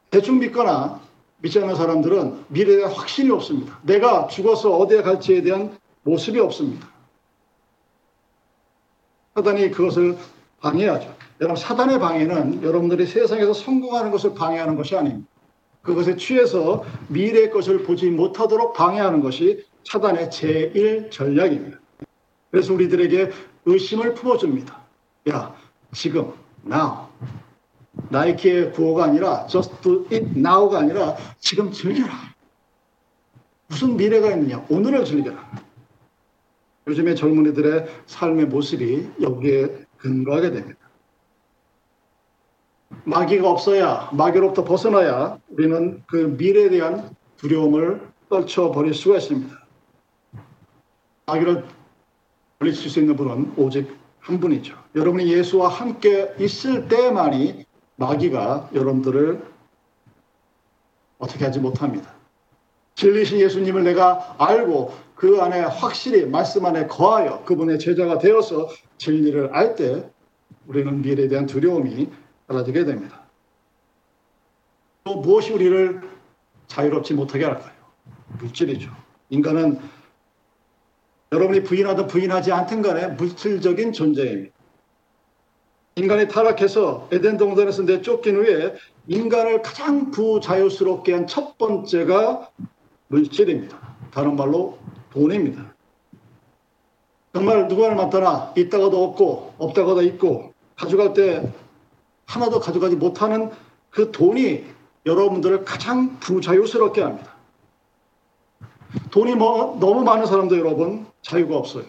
대충 0.09 0.39
믿거나 0.39 1.01
믿지 1.39 1.59
않는 1.59 1.75
사람들은 1.75 2.45
미래에 2.47 2.83
확신이 2.83 3.29
없습니다. 3.31 3.79
내가 3.83 4.27
죽어서 4.27 4.75
어디에 4.77 5.01
갈지에 5.01 5.41
대한 5.41 5.77
모습이 6.03 6.39
없습니다. 6.39 6.89
사단이 9.35 9.69
그것을 9.71 10.17
방해하죠. 10.61 11.15
여러분, 11.41 11.55
사단의 11.55 11.99
방해는 11.99 12.63
여러분들이 12.63 13.05
세상에서 13.05 13.53
성공하는 13.53 14.09
것을 14.09 14.33
방해하는 14.33 14.75
것이 14.75 14.95
아닙니다. 14.95 15.29
그것에 15.83 16.15
취해서 16.15 16.83
미래의 17.09 17.51
것을 17.51 17.83
보지 17.83 18.09
못하도록 18.09 18.73
방해하는 18.73 19.21
것이 19.21 19.63
사단의 19.83 20.29
제1 20.29 21.11
전략입니다. 21.11 21.79
그래서 22.49 22.73
우리들에게 22.73 23.29
의심을 23.65 24.15
품어줍니다. 24.15 24.86
야, 25.29 25.55
지금, 25.93 26.33
now. 26.65 27.07
나이키의 28.09 28.71
구호가 28.73 29.05
아니라 29.05 29.47
just 29.47 29.81
do 29.81 30.05
it 30.11 30.27
now가 30.37 30.79
아니라 30.79 31.17
지금 31.39 31.71
즐겨라. 31.71 32.13
무슨 33.67 33.97
미래가 33.97 34.31
있느냐? 34.31 34.65
오늘을 34.69 35.03
즐겨라. 35.03 35.51
요즘의 36.87 37.15
젊은이들의 37.15 37.87
삶의 38.05 38.45
모습이 38.45 39.09
여기에 39.21 39.85
근거하게 39.97 40.51
됩니다. 40.51 40.79
마귀가 43.03 43.49
없어야 43.49 44.09
마귀로부터 44.13 44.63
벗어나야 44.63 45.39
우리는 45.49 46.01
그 46.07 46.15
미래에 46.37 46.69
대한 46.69 47.13
두려움을 47.37 48.07
떨쳐버릴 48.29 48.93
수가 48.93 49.17
있습니다. 49.17 49.53
마귀를 51.25 51.65
물리칠 52.59 52.89
수 52.89 52.99
있는 52.99 53.17
분은 53.17 53.53
오직 53.57 53.93
한 54.27 54.41
분이죠. 54.41 54.77
여러분이 54.93 55.31
예수와 55.31 55.69
함께 55.69 56.33
있을 56.37 56.89
때만이 56.89 57.65
마귀가 57.95 58.69
여러분들을 58.73 59.41
어떻게 61.17 61.45
하지 61.45 61.59
못합니다. 61.59 62.11
진리신 62.95 63.39
예수님을 63.39 63.85
내가 63.85 64.35
알고 64.37 64.93
그 65.15 65.41
안에 65.41 65.61
확실히 65.61 66.25
말씀 66.25 66.65
안에 66.65 66.87
거하여 66.87 67.43
그분의 67.45 67.79
제자가 67.79 68.17
되어서 68.19 68.69
진리를 68.97 69.49
알 69.53 69.75
때 69.75 70.09
우리는 70.67 71.01
미래에 71.01 71.29
대한 71.29 71.45
두려움이 71.45 72.09
사라지게 72.47 72.83
됩니다. 72.83 73.21
또 75.05 75.21
무엇이 75.21 75.53
우리를 75.53 76.01
자유롭지 76.67 77.13
못하게 77.13 77.45
할까요? 77.45 77.71
물질이죠. 78.39 78.91
인간은 79.29 79.79
여러분이 81.31 81.63
부인하든 81.63 82.07
부인하지 82.07 82.51
않든 82.51 82.81
간에 82.81 83.07
물질적인 83.07 83.91
존재입니다. 83.93 84.55
인간이 85.95 86.27
타락해서 86.27 87.09
에덴 87.11 87.37
동산에서 87.37 87.83
내쫓긴 87.83 88.35
후에 88.37 88.75
인간을 89.07 89.61
가장 89.61 90.11
부자유스럽게 90.11 91.13
한 91.13 91.27
첫 91.27 91.57
번째가 91.57 92.51
물질입니다. 93.07 93.77
다른 94.11 94.35
말로 94.35 94.77
돈입니다. 95.11 95.73
정말 97.33 97.67
누구를 97.67 97.95
만나나 97.95 98.53
있다가도 98.55 99.03
없고 99.03 99.53
없다가도 99.57 100.01
있고 100.03 100.53
가져갈 100.75 101.13
때 101.13 101.51
하나도 102.25 102.59
가져가지 102.59 102.95
못하는 102.95 103.51
그 103.89 104.11
돈이 104.11 104.65
여러분들을 105.05 105.65
가장 105.65 106.19
부자유스럽게 106.19 107.01
합니다. 107.01 107.36
돈이 109.11 109.35
뭐, 109.35 109.77
너무 109.79 110.03
많은 110.03 110.25
사람도 110.25 110.57
여러분 110.57 111.05
자유가 111.21 111.57
없어요. 111.57 111.85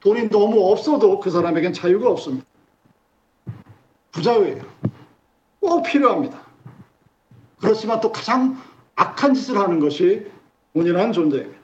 돈이 0.00 0.30
너무 0.30 0.70
없어도 0.70 1.20
그 1.20 1.30
사람에겐 1.30 1.72
자유가 1.72 2.10
없습니다. 2.10 2.44
부자유예요. 4.10 4.64
꼭 5.60 5.82
필요합니다. 5.84 6.40
그렇지만 7.60 8.00
또 8.00 8.10
가장 8.10 8.60
악한 8.96 9.34
짓을 9.34 9.56
하는 9.58 9.78
것이 9.78 10.30
돈이라는 10.74 11.12
존재입니다. 11.12 11.58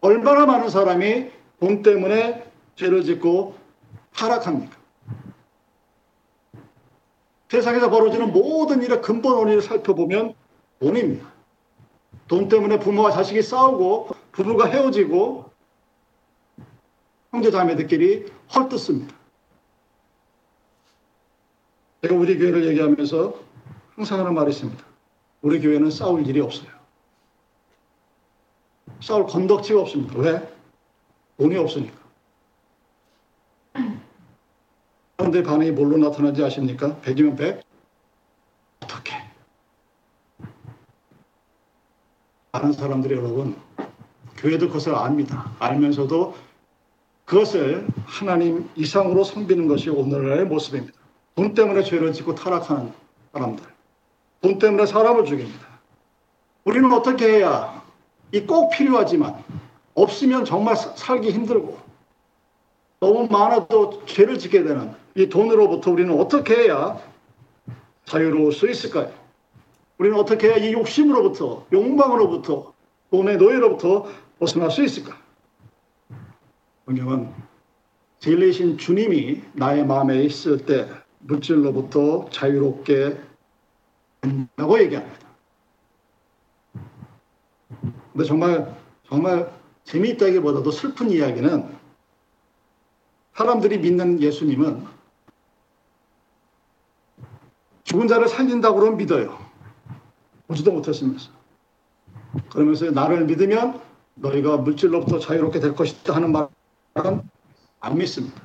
얼마나 0.00 0.46
많은 0.46 0.68
사람이 0.68 1.30
돈 1.60 1.82
때문에 1.82 2.50
죄를 2.74 3.04
짓고 3.04 3.54
타락합니까? 4.14 4.76
세상에서 7.48 7.90
벌어지는 7.90 8.32
모든 8.32 8.82
일의 8.82 9.02
근본 9.02 9.34
원인을 9.34 9.62
살펴보면 9.62 10.34
돈입니다. 10.80 11.29
돈 12.30 12.48
때문에 12.48 12.78
부모와 12.78 13.10
자식이 13.10 13.42
싸우고 13.42 14.10
부부가 14.30 14.66
헤어지고 14.66 15.50
형제 17.32 17.50
자매들끼리 17.50 18.24
헐뜯습니다. 18.54 19.12
제가 22.02 22.14
우리 22.14 22.38
교회를 22.38 22.68
얘기하면서 22.68 23.34
항상 23.96 24.20
하는 24.20 24.32
말이 24.32 24.52
있습니다. 24.52 24.84
우리 25.42 25.60
교회는 25.60 25.90
싸울 25.90 26.24
일이 26.24 26.38
없어요. 26.38 26.70
싸울 29.02 29.26
건덕지가 29.26 29.80
없습니다. 29.80 30.16
왜? 30.16 30.54
돈이 31.36 31.56
없으니까. 31.56 31.98
사람들의 35.18 35.42
반응이 35.42 35.72
뭘로 35.72 35.96
나타나는지 35.96 36.44
아십니까? 36.44 36.94
100이면 37.00 37.36
100? 37.36 37.64
어떻게? 38.84 39.19
많은 42.52 42.72
사람들이 42.72 43.14
여러분, 43.16 43.56
교회도 44.36 44.68
그것을 44.68 44.94
압니다. 44.94 45.52
알면서도 45.58 46.34
그것을 47.24 47.86
하나님 48.06 48.68
이상으로 48.74 49.22
섬기는 49.22 49.68
것이 49.68 49.88
오늘날의 49.90 50.46
모습입니다. 50.46 50.98
돈 51.36 51.54
때문에 51.54 51.82
죄를 51.84 52.12
짓고 52.12 52.34
타락하는 52.34 52.92
사람들. 53.32 53.64
돈 54.40 54.58
때문에 54.58 54.86
사람을 54.86 55.24
죽입니다. 55.26 55.66
우리는 56.64 56.92
어떻게 56.92 57.26
해야 57.36 57.80
이 58.32 58.46
꼭 58.46 58.70
필요하지만 58.70 59.42
없으면 59.94 60.44
정말 60.44 60.76
살기 60.76 61.30
힘들고 61.30 61.78
너무 63.00 63.26
많아도 63.28 64.04
죄를 64.06 64.38
짓게 64.38 64.62
되는 64.62 64.92
이 65.16 65.28
돈으로부터 65.28 65.90
우리는 65.90 66.18
어떻게 66.18 66.54
해야 66.64 66.98
자유로울 68.04 68.52
수 68.52 68.68
있을까요? 68.70 69.10
우리는 70.00 70.18
어떻게 70.18 70.58
이 70.58 70.72
욕심으로부터 70.72 71.66
욕망으로부터 71.70 72.72
돈의 73.10 73.36
노예로부터 73.36 74.10
벗어날 74.38 74.70
수 74.70 74.82
있을까? 74.82 75.14
성경은 76.86 77.30
진리신 78.18 78.78
주님이 78.78 79.42
나의 79.52 79.84
마음에 79.84 80.22
있을 80.22 80.64
때 80.64 80.88
물질로부터 81.18 82.30
자유롭게 82.30 83.20
된다고 84.22 84.80
얘기합니다. 84.80 85.28
근데 88.14 88.24
정말 88.24 88.74
정말 89.06 89.52
재미있다기보다도 89.84 90.70
슬픈 90.70 91.10
이야기는 91.10 91.76
사람들이 93.34 93.76
믿는 93.76 94.22
예수님은 94.22 94.82
죽은 97.84 98.08
자를 98.08 98.28
살린다고 98.28 98.92
믿어요. 98.92 99.39
보지도 100.50 100.72
못했으면서. 100.72 101.30
그러면서 102.50 102.90
나를 102.90 103.24
믿으면 103.26 103.80
너희가 104.16 104.56
물질로부터 104.58 105.20
자유롭게 105.20 105.60
될 105.60 105.74
것이다 105.76 106.14
하는 106.14 106.32
말은 106.32 107.22
안 107.78 107.98
믿습니다. 107.98 108.42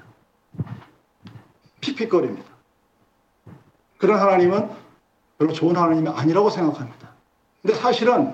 픽픽거립니다. 1.81 2.45
그런 3.97 4.19
하나님은 4.19 4.69
별로 5.39 5.51
좋은 5.51 5.75
하나님이 5.75 6.09
아니라고 6.09 6.49
생각합니다. 6.51 7.11
근데 7.61 7.75
사실은 7.75 8.33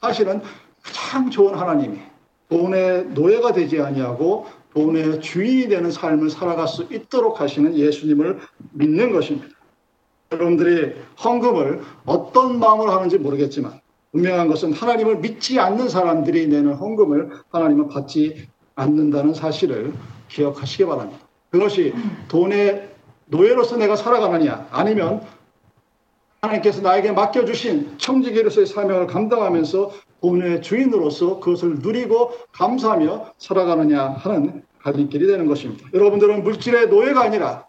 사실은 0.00 0.40
가장 0.82 1.30
좋은 1.30 1.54
하나님이 1.54 2.00
돈의 2.48 3.08
노예가 3.08 3.52
되지 3.52 3.80
아니하고 3.80 4.46
돈의 4.72 5.20
주인이 5.20 5.68
되는 5.68 5.90
삶을 5.90 6.30
살아갈 6.30 6.66
수 6.66 6.86
있도록 6.90 7.40
하시는 7.40 7.74
예수님을 7.74 8.40
믿는 8.72 9.12
것입니다. 9.12 9.55
여러분들이 10.32 10.94
헌금을 11.22 11.82
어떤 12.04 12.58
마음으로 12.58 12.90
하는지 12.92 13.18
모르겠지만 13.18 13.80
분명한 14.12 14.48
것은 14.48 14.72
하나님을 14.72 15.18
믿지 15.18 15.60
않는 15.60 15.88
사람들이 15.88 16.46
내는 16.48 16.74
헌금을 16.74 17.30
하나님은 17.50 17.88
받지 17.88 18.48
않는다는 18.74 19.34
사실을 19.34 19.92
기억하시기 20.28 20.84
바랍니다. 20.86 21.26
그것이 21.50 21.94
돈의 22.28 22.90
노예로서 23.26 23.76
내가 23.76 23.96
살아가느냐 23.96 24.68
아니면 24.70 25.22
하나님께서 26.40 26.80
나에게 26.80 27.12
맡겨주신 27.12 27.98
청지기로서의 27.98 28.66
사명을 28.66 29.06
감당하면서 29.06 29.92
돈의 30.20 30.62
주인으로서 30.62 31.38
그것을 31.40 31.76
누리고 31.76 32.32
감사하며 32.52 33.34
살아가느냐 33.38 34.08
하는 34.08 34.64
갈림길이 34.80 35.26
되는 35.26 35.46
것입니다. 35.46 35.88
여러분들은 35.94 36.42
물질의 36.42 36.88
노예가 36.88 37.22
아니라 37.22 37.66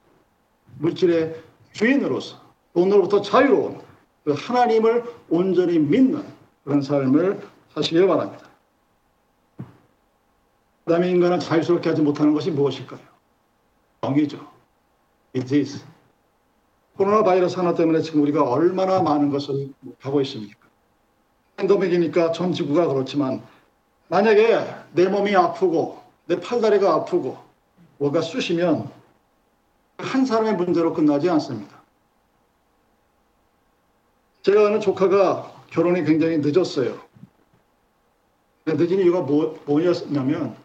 물질의 0.80 1.36
주인으로서 1.74 2.47
돈으로부터 2.78 3.24
자유로운 3.24 3.82
그 4.24 4.34
하나님을 4.34 5.04
온전히 5.30 5.80
믿는 5.80 6.24
그런 6.64 6.84
삶을 6.84 7.42
사시길 7.74 8.06
바랍니다. 8.06 8.46
그 9.58 10.92
다음에 10.92 11.10
인간은 11.10 11.40
자유스럽게 11.40 11.90
하지 11.90 12.04
못하는 12.04 12.34
것이 12.34 12.52
무엇일까요? 12.52 13.00
정의죠. 14.02 14.48
It 15.36 15.56
is. 15.56 15.84
코로나 16.96 17.24
바이러스 17.24 17.58
하나 17.58 17.74
때문에 17.74 18.02
지금 18.02 18.22
우리가 18.22 18.44
얼마나 18.44 19.02
많은 19.02 19.32
것을 19.32 19.74
하고 20.00 20.22
있습니까? 20.22 20.60
팬더믹이니까 21.56 22.32
전 22.32 22.54
지구가 22.54 22.88
그렇지만 22.88 23.42
만약에 24.08 24.66
내 24.94 25.08
몸이 25.08 25.36
아프고 25.36 26.00
내 26.28 26.40
팔다리가 26.40 26.94
아프고 26.94 27.38
뭐가 27.98 28.22
쑤시면 28.22 28.92
한 29.98 30.26
사람의 30.26 30.56
문제로 30.58 30.94
끝나지 30.94 31.28
않습니다. 31.28 31.77
제가 34.44 34.68
아는 34.68 34.80
조카가 34.80 35.66
결혼이 35.70 36.04
굉장히 36.04 36.38
늦었어요. 36.38 36.98
늦은 38.66 39.00
이유가 39.00 39.22
뭐, 39.22 39.60
뭐였냐면 39.66 40.56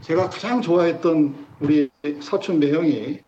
제가 0.00 0.30
가장 0.30 0.62
좋아했던 0.62 1.46
우리 1.60 1.90
사촌 2.20 2.58
매형이 2.58 3.20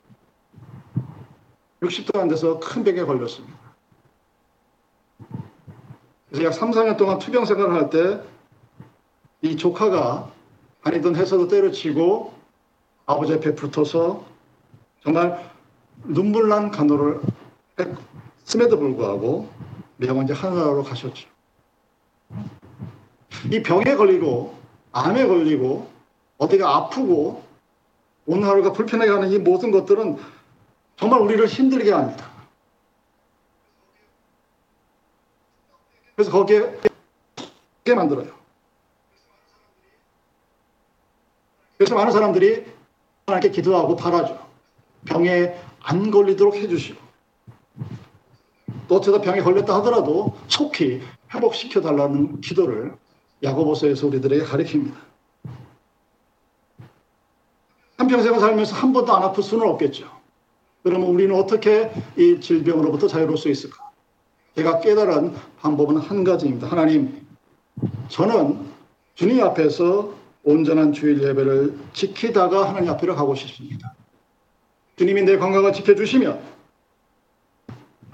60도 1.81 2.19
안 2.19 2.29
돼서 2.29 2.59
큰 2.59 2.83
병에 2.85 3.03
걸렸습니다. 3.03 3.57
그래서 6.29 6.45
약 6.45 6.53
3, 6.53 6.71
4년 6.71 6.97
동안 6.97 7.19
투병 7.19 7.45
생활을 7.45 7.75
할 7.75 7.90
때 7.90 8.37
이 9.42 9.57
조카가 9.57 10.33
아니던 10.83 11.14
해서도 11.14 11.47
때려치고 11.49 12.33
아버지 13.05 13.33
옆에 13.33 13.55
붙어서 13.55 14.25
정말 15.03 15.51
눈물난 16.05 16.71
간호를 16.71 17.21
했 17.79 17.88
음에도 18.54 18.78
불구하고 18.78 19.48
명언제 19.96 20.32
하늘나라로 20.32 20.85
가셨죠. 20.85 21.28
이 23.50 23.62
병에 23.62 23.96
걸리고 23.96 24.56
암에 24.92 25.26
걸리고 25.26 25.90
어디가 26.38 26.76
아프고 26.76 27.44
오늘 28.26 28.48
하루가 28.48 28.72
불편하게 28.72 29.11
하는 29.11 29.30
이 29.30 29.38
모든 29.38 29.70
것들은 29.70 30.18
정말 30.96 31.20
우리를 31.20 31.46
힘들게 31.46 31.92
합니다. 31.92 32.30
그래서 36.14 36.30
거기에 36.30 36.80
게 37.85 37.94
만들어요. 37.94 38.35
그래서 41.76 41.94
많은 41.94 42.11
사람들이 42.11 42.64
하나님께 43.26 43.50
기도하고 43.50 43.96
바라죠. 43.96 44.46
병에 45.04 45.54
안 45.80 46.11
걸리도록 46.11 46.56
해주시고 46.56 47.06
또 48.88 48.96
어쩌다 48.96 49.20
병에 49.20 49.40
걸렸다 49.40 49.75
하더라도 49.77 50.37
속히 50.49 51.01
회복시켜 51.35 51.81
달라는 51.81 52.40
기도를 52.40 52.94
야고보서에서 53.42 54.07
우리들에게 54.07 54.44
가르칩니다. 54.44 54.96
한평생을 57.99 58.40
살면서 58.40 58.77
한 58.77 58.92
번도 58.92 59.14
안 59.14 59.22
아플 59.22 59.42
수는 59.42 59.66
없겠죠. 59.68 60.09
그러면 60.83 61.09
우리는 61.09 61.35
어떻게 61.35 61.90
이 62.16 62.40
질병으로부터 62.40 63.09
자유로울 63.09 63.37
수 63.37 63.49
있을까? 63.49 63.90
제가 64.55 64.81
깨달은 64.81 65.35
방법은 65.61 65.96
한 65.96 66.22
가지입니다. 66.22 66.68
하나님, 66.68 67.27
저는 68.09 68.66
주님 69.14 69.42
앞에서 69.42 70.14
온전한 70.44 70.92
주일 70.92 71.22
예배를 71.22 71.77
지키다가 71.92 72.68
하나님 72.68 72.90
앞으로 72.90 73.16
가고 73.16 73.35
싶습니다. 73.35 73.94
주님이 74.96 75.22
내 75.22 75.37
건강을 75.37 75.72
지켜주시면 75.72 76.40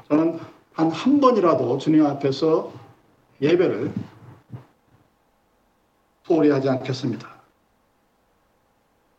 저는 0.08 0.40
한 0.74 0.90
한 0.90 1.20
번이라도 1.20 1.78
주님 1.78 2.06
앞에서 2.06 2.72
예배를 3.40 3.92
소홀히 6.26 6.50
하지 6.50 6.68
않겠습니다. 6.68 7.28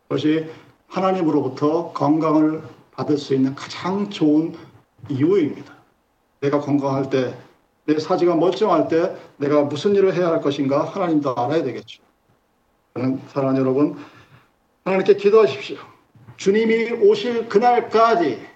그것이 0.08 0.50
하나님으로부터 0.88 1.92
건강을 1.92 2.62
받을 2.92 3.18
수 3.18 3.34
있는 3.34 3.54
가장 3.54 4.10
좋은 4.10 4.56
이유입니다. 5.08 5.74
내가 6.40 6.60
건강할 6.60 7.10
때, 7.10 7.36
내 7.84 7.98
사지가 7.98 8.34
멀쩡할 8.36 8.88
때 8.88 9.14
내가 9.36 9.62
무슨 9.62 9.94
일을 9.94 10.14
해야 10.14 10.28
할 10.28 10.40
것인가 10.40 10.84
하나님도 10.84 11.34
알아야 11.36 11.62
되겠죠. 11.62 12.02
사랑하는 13.28 13.60
여러분, 13.60 13.96
하나님께 14.84 15.16
기도하십시오. 15.16 15.78
주님이 16.36 16.92
오실 17.06 17.48
그날까지 17.48 18.46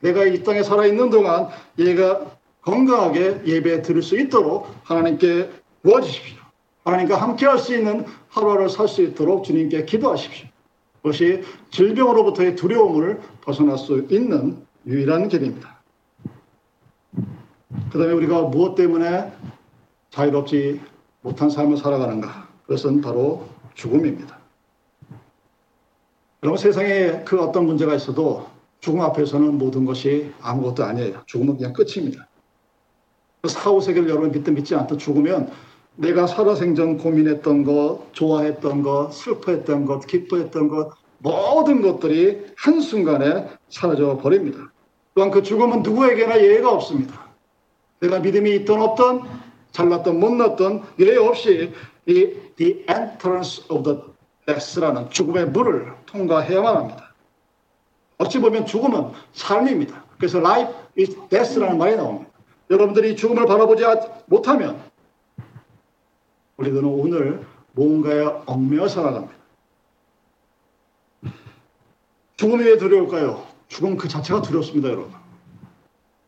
내가 0.00 0.24
이 0.24 0.42
땅에 0.42 0.62
살아있는 0.62 1.10
동안 1.10 1.48
얘가 1.78 2.35
건강하게 2.66 3.42
예배 3.46 3.82
드릴 3.82 4.02
수 4.02 4.18
있도록 4.18 4.66
하나님께 4.82 5.50
도와주십시오. 5.82 6.36
하나님과 6.84 7.16
함께 7.16 7.46
할 7.46 7.58
수 7.58 7.74
있는 7.74 8.04
하루하루 8.28 8.68
살 8.68 8.88
수 8.88 9.02
있도록 9.02 9.44
주님께 9.44 9.84
기도하십시오. 9.84 10.48
그것이 10.96 11.42
질병으로부터의 11.70 12.56
두려움을 12.56 13.20
벗어날 13.40 13.78
수 13.78 14.06
있는 14.10 14.66
유일한 14.84 15.28
길입니다. 15.28 15.80
그 17.92 17.98
다음에 17.98 18.12
우리가 18.12 18.42
무엇 18.42 18.74
때문에 18.74 19.32
자유롭지 20.10 20.80
못한 21.22 21.48
삶을 21.48 21.76
살아가는가? 21.76 22.48
그것은 22.62 23.00
바로 23.00 23.46
죽음입니다. 23.74 24.38
여러분 26.42 26.58
세상에 26.58 27.22
그 27.24 27.40
어떤 27.40 27.66
문제가 27.66 27.94
있어도 27.94 28.48
죽음 28.80 29.00
앞에서는 29.02 29.56
모든 29.56 29.84
것이 29.84 30.32
아무것도 30.40 30.84
아니에요. 30.84 31.22
죽음은 31.26 31.56
그냥 31.56 31.72
끝입니다. 31.72 32.25
그 33.46 33.50
사후 33.50 33.80
세계를 33.80 34.08
여러분 34.08 34.32
믿든 34.32 34.54
믿지 34.54 34.74
않든 34.74 34.98
죽으면 34.98 35.52
내가 35.94 36.26
살아생전 36.26 36.98
고민했던 36.98 37.62
것, 37.62 38.00
좋아했던 38.10 38.82
것, 38.82 39.12
슬퍼했던 39.12 39.86
것, 39.86 40.04
기뻐했던 40.04 40.66
것, 40.66 40.90
모든 41.18 41.80
것들이 41.80 42.44
한순간에 42.56 43.48
사라져 43.68 44.18
버립니다. 44.18 44.58
또한 45.14 45.30
그 45.30 45.44
죽음은 45.44 45.82
누구에게나 45.82 46.40
예외가 46.42 46.72
없습니다. 46.72 47.28
내가 48.00 48.18
믿음이 48.18 48.52
있던 48.56 48.82
없던, 48.82 49.22
잘났던 49.70 50.18
못났던 50.18 50.82
예외 50.98 51.16
없이 51.16 51.72
이 52.06 52.12
the 52.56 52.84
entrance 52.90 53.64
of 53.68 53.84
the 53.84 54.00
death라는 54.46 55.08
죽음의 55.10 55.50
문을 55.50 55.92
통과해야만 56.06 56.76
합니다. 56.76 57.14
어찌 58.18 58.40
보면 58.40 58.66
죽음은 58.66 59.12
삶입니다. 59.34 60.04
그래서 60.18 60.38
life 60.40 60.74
is 60.98 61.16
death라는 61.28 61.78
말이 61.78 61.94
나옵니다. 61.94 62.25
여러분들이 62.70 63.16
죽음을 63.16 63.46
바라보지 63.46 63.84
못하면 64.26 64.82
우리들은 66.56 66.84
오늘 66.84 67.46
뭔가에 67.72 68.24
얽매여 68.46 68.88
살아갑니다. 68.88 69.34
죽음이 72.36 72.64
왜 72.64 72.76
두려울까요? 72.76 73.46
죽음 73.68 73.96
그 73.96 74.08
자체가 74.08 74.42
두렵습니다, 74.42 74.88
여러분. 74.88 75.12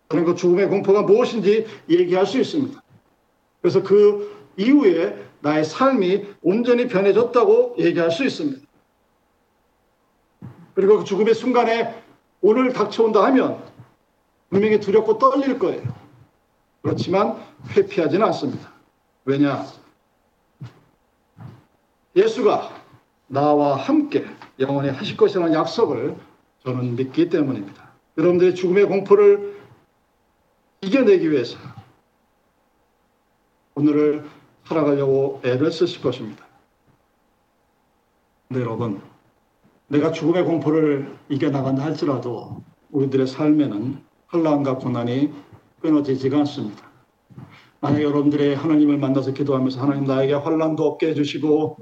그러니까 0.08 0.34
죽음의 0.34 0.68
공포가 0.68 1.02
무엇인지 1.02 1.66
얘기할 1.88 2.26
수 2.26 2.38
있습니다. 2.38 2.82
그래서 3.60 3.82
그 3.82 4.34
이후에 4.56 5.16
나의 5.40 5.64
삶이 5.64 6.26
온전히 6.42 6.88
변해졌다고 6.88 7.76
얘기할 7.78 8.10
수 8.10 8.24
있습니다. 8.24 8.66
그리고 10.74 10.98
그 10.98 11.04
죽음의 11.04 11.34
순간에 11.34 12.02
오늘 12.40 12.72
닥쳐온다 12.72 13.24
하면 13.24 13.62
분명히 14.48 14.80
두렵고 14.80 15.18
떨릴 15.18 15.58
거예요. 15.58 15.82
그렇지만 16.82 17.36
회피하지는 17.70 18.26
않습니다. 18.26 18.72
왜냐? 19.24 19.66
예수가 22.16 22.70
나와 23.26 23.76
함께 23.76 24.24
영원히 24.58 24.88
하실 24.88 25.16
것이라는 25.16 25.52
약속을 25.52 26.16
저는 26.64 26.96
믿기 26.96 27.28
때문입니다. 27.28 27.88
여러분들의 28.16 28.54
죽음의 28.54 28.86
공포를 28.86 29.58
이겨내기 30.80 31.30
위해서 31.30 31.58
오늘을 33.74 34.28
살아가려고 34.64 35.40
애를 35.44 35.70
쓰실 35.70 36.02
것입니다. 36.02 36.44
네, 38.48 38.60
여러분, 38.60 39.00
내가 39.88 40.10
죽음의 40.10 40.44
공포를 40.44 41.16
이겨나간다 41.28 41.84
할지라도 41.84 42.62
우리들의 42.90 43.26
삶에는 43.26 44.02
혼란과 44.32 44.78
고난이 44.78 45.32
끊어지지가 45.80 46.38
않습니다. 46.38 46.88
만약 47.80 48.02
여러분들의 48.02 48.56
하나님을 48.56 48.98
만나서 48.98 49.32
기도하면서 49.32 49.80
하나님 49.80 50.04
나에게 50.04 50.34
환란도 50.34 50.84
없게 50.84 51.08
해주시고 51.08 51.78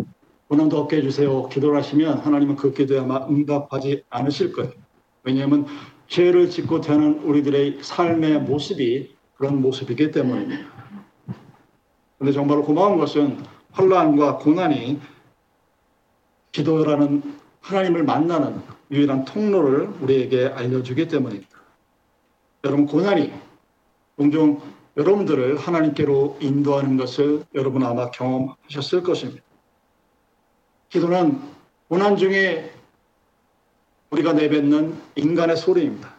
고난도 0.49 0.79
없게 0.79 0.99
해주세요. 0.99 1.49
기도를 1.49 1.79
하시면 1.79 2.19
하나님은 2.19 2.57
그 2.57 2.73
기도에 2.73 3.01
아마 3.01 3.27
응답하지 3.27 4.05
않으실 4.11 4.53
거예요. 4.53 4.73
왜냐하면 5.25 5.67
죄를 6.07 6.51
짓고 6.51 6.81
태어난 6.81 7.19
우리들의 7.25 7.79
삶의 7.83 8.43
모습이 8.43 9.17
그런 9.37 9.61
모습이기 9.61 10.13
때문입니다. 10.13 10.65
그런데 12.19 12.33
정말 12.33 12.63
고마운 12.63 12.99
것은 12.99 13.39
환란과 13.73 14.39
고난이 14.39 15.01
기도라는 16.53 17.23
하나님을 17.61 18.05
만나는 18.05 18.61
유일한 18.91 19.25
통로를 19.25 19.91
우리에게 20.01 20.47
알려주기 20.47 21.09
때문입니다. 21.09 21.51
여러분 22.65 22.87
고난이 22.87 23.33
종종 24.17 24.61
여러분들을 24.97 25.59
하나님께로 25.59 26.39
인도하는 26.41 26.97
것을 26.97 27.45
여러분 27.55 27.85
아마 27.85 28.11
경험하셨을 28.11 29.03
것입니다. 29.03 29.43
기도는 30.89 31.39
고난 31.89 32.17
중에 32.17 32.73
우리가 34.11 34.33
내뱉는 34.33 34.97
인간의 35.17 35.57
소리입니다. 35.57 36.15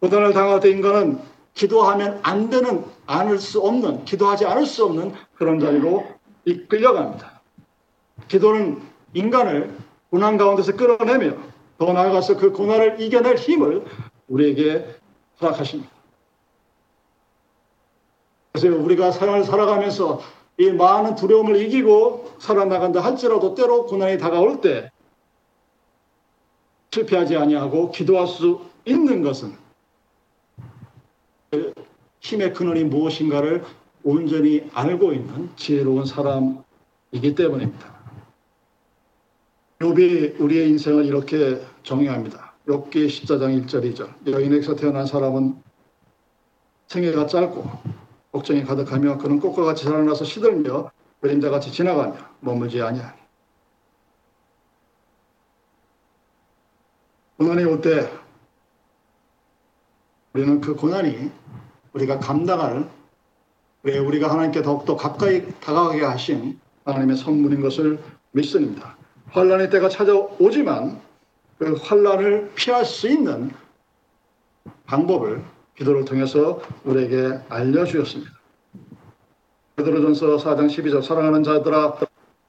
고난을 0.00 0.32
당할 0.32 0.60
때 0.60 0.70
인간은 0.70 1.20
기도하면 1.54 2.20
안 2.22 2.50
되는, 2.50 2.84
않을 3.06 3.38
수 3.38 3.60
없는, 3.60 4.04
기도하지 4.04 4.46
않을 4.46 4.66
수 4.66 4.84
없는 4.84 5.12
그런 5.34 5.58
자리로 5.58 6.06
이끌려갑니다. 6.44 7.40
기도는 8.28 8.82
인간을 9.14 9.76
고난 10.10 10.36
가운데서 10.36 10.76
끌어내며 10.76 11.36
더 11.78 11.92
나아가서 11.92 12.36
그 12.36 12.52
고난을 12.52 13.00
이겨낼 13.00 13.36
힘을 13.36 13.84
우리에게 14.28 14.86
허락하십니다. 15.40 15.99
그래서 18.52 18.76
우리가 18.76 19.12
삶을 19.12 19.44
살아가면서 19.44 20.20
이 20.58 20.70
많은 20.70 21.14
두려움을 21.14 21.56
이기고 21.56 22.34
살아나간다 22.38 23.00
할지라도 23.00 23.54
때로 23.54 23.86
고난이 23.86 24.18
다가올 24.18 24.60
때 24.60 24.90
실패하지 26.92 27.36
아니하고 27.36 27.90
기도할 27.92 28.26
수 28.26 28.60
있는 28.84 29.22
것은 29.22 29.54
그 31.50 31.72
힘의 32.20 32.52
근원이 32.52 32.84
무엇인가를 32.84 33.64
온전히 34.02 34.68
알고 34.72 35.12
있는 35.12 35.50
지혜로운 35.56 36.04
사람이기 36.04 37.34
때문입니다. 37.36 38.00
욥이 39.80 40.40
우리의 40.40 40.68
인생을 40.70 41.06
이렇게 41.06 41.60
정의합니다. 41.82 42.52
욥기 42.66 43.06
14장 43.06 43.66
1절 43.66 43.94
2절 43.94 44.30
여인에게서 44.30 44.76
태어난 44.76 45.06
사람은 45.06 45.56
생애가 46.88 47.26
짧고 47.26 47.99
걱정이 48.32 48.64
가득하며 48.64 49.18
그는 49.18 49.40
꽃과 49.40 49.64
같이 49.64 49.84
자라나서 49.84 50.24
시들며 50.24 50.90
그림자같이 51.20 51.72
지나가며 51.72 52.16
머물지 52.40 52.80
아니하니 52.80 53.18
고난이 57.38 57.64
올 57.64 57.80
때 57.80 58.10
우리는 60.32 60.60
그 60.60 60.76
고난이 60.76 61.30
우리가 61.92 62.18
감당할 62.20 62.88
왜 63.82 63.98
우리가 63.98 64.30
하나님께 64.30 64.62
더욱더 64.62 64.96
가까이 64.96 65.50
다가가게 65.60 66.04
하신 66.04 66.60
하나님의 66.84 67.16
선물인 67.16 67.60
것을 67.62 67.98
믿습니다. 68.32 68.96
환란의 69.30 69.70
때가 69.70 69.88
찾아오지만 69.88 71.00
그 71.58 71.74
환란을 71.74 72.52
피할 72.54 72.84
수 72.84 73.08
있는 73.08 73.50
방법을 74.86 75.42
기도를 75.80 76.04
통해서 76.04 76.60
우리에게 76.84 77.38
알려주셨습니다. 77.48 78.30
베드로전서 79.76 80.36
4장 80.36 80.66
12절 80.66 81.02
사랑하는 81.02 81.42
자들아 81.42 81.96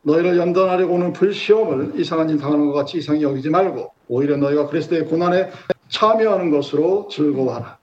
너희를 0.02 0.38
연단하려고 0.38 0.96
오는 0.96 1.14
불시험을 1.14 1.94
이상한 2.00 2.30
일 2.30 2.38
당하는 2.40 2.68
것 2.68 2.74
같이 2.74 2.98
이상히 2.98 3.24
여기지 3.24 3.50
말고 3.50 3.94
오히려 4.10 4.36
너희가 4.36 4.68
그리스도의 4.68 5.06
고난에 5.06 5.50
참여하는 5.88 6.52
것으로 6.52 7.08
즐거워하라. 7.10 7.78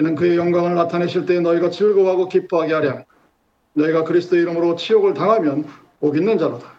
이는 0.00 0.14
그의 0.16 0.36
영광을 0.36 0.74
나타내실 0.74 1.26
때 1.26 1.38
너희가 1.40 1.70
즐거워하고 1.70 2.28
기뻐하게 2.28 2.72
합니다. 2.72 3.04
너희가 3.74 4.02
그리스도의 4.02 4.42
이름으로 4.42 4.74
치욕을 4.74 5.14
당하면 5.14 5.64
복 6.00 6.16
있는 6.16 6.38
자로다. 6.38 6.72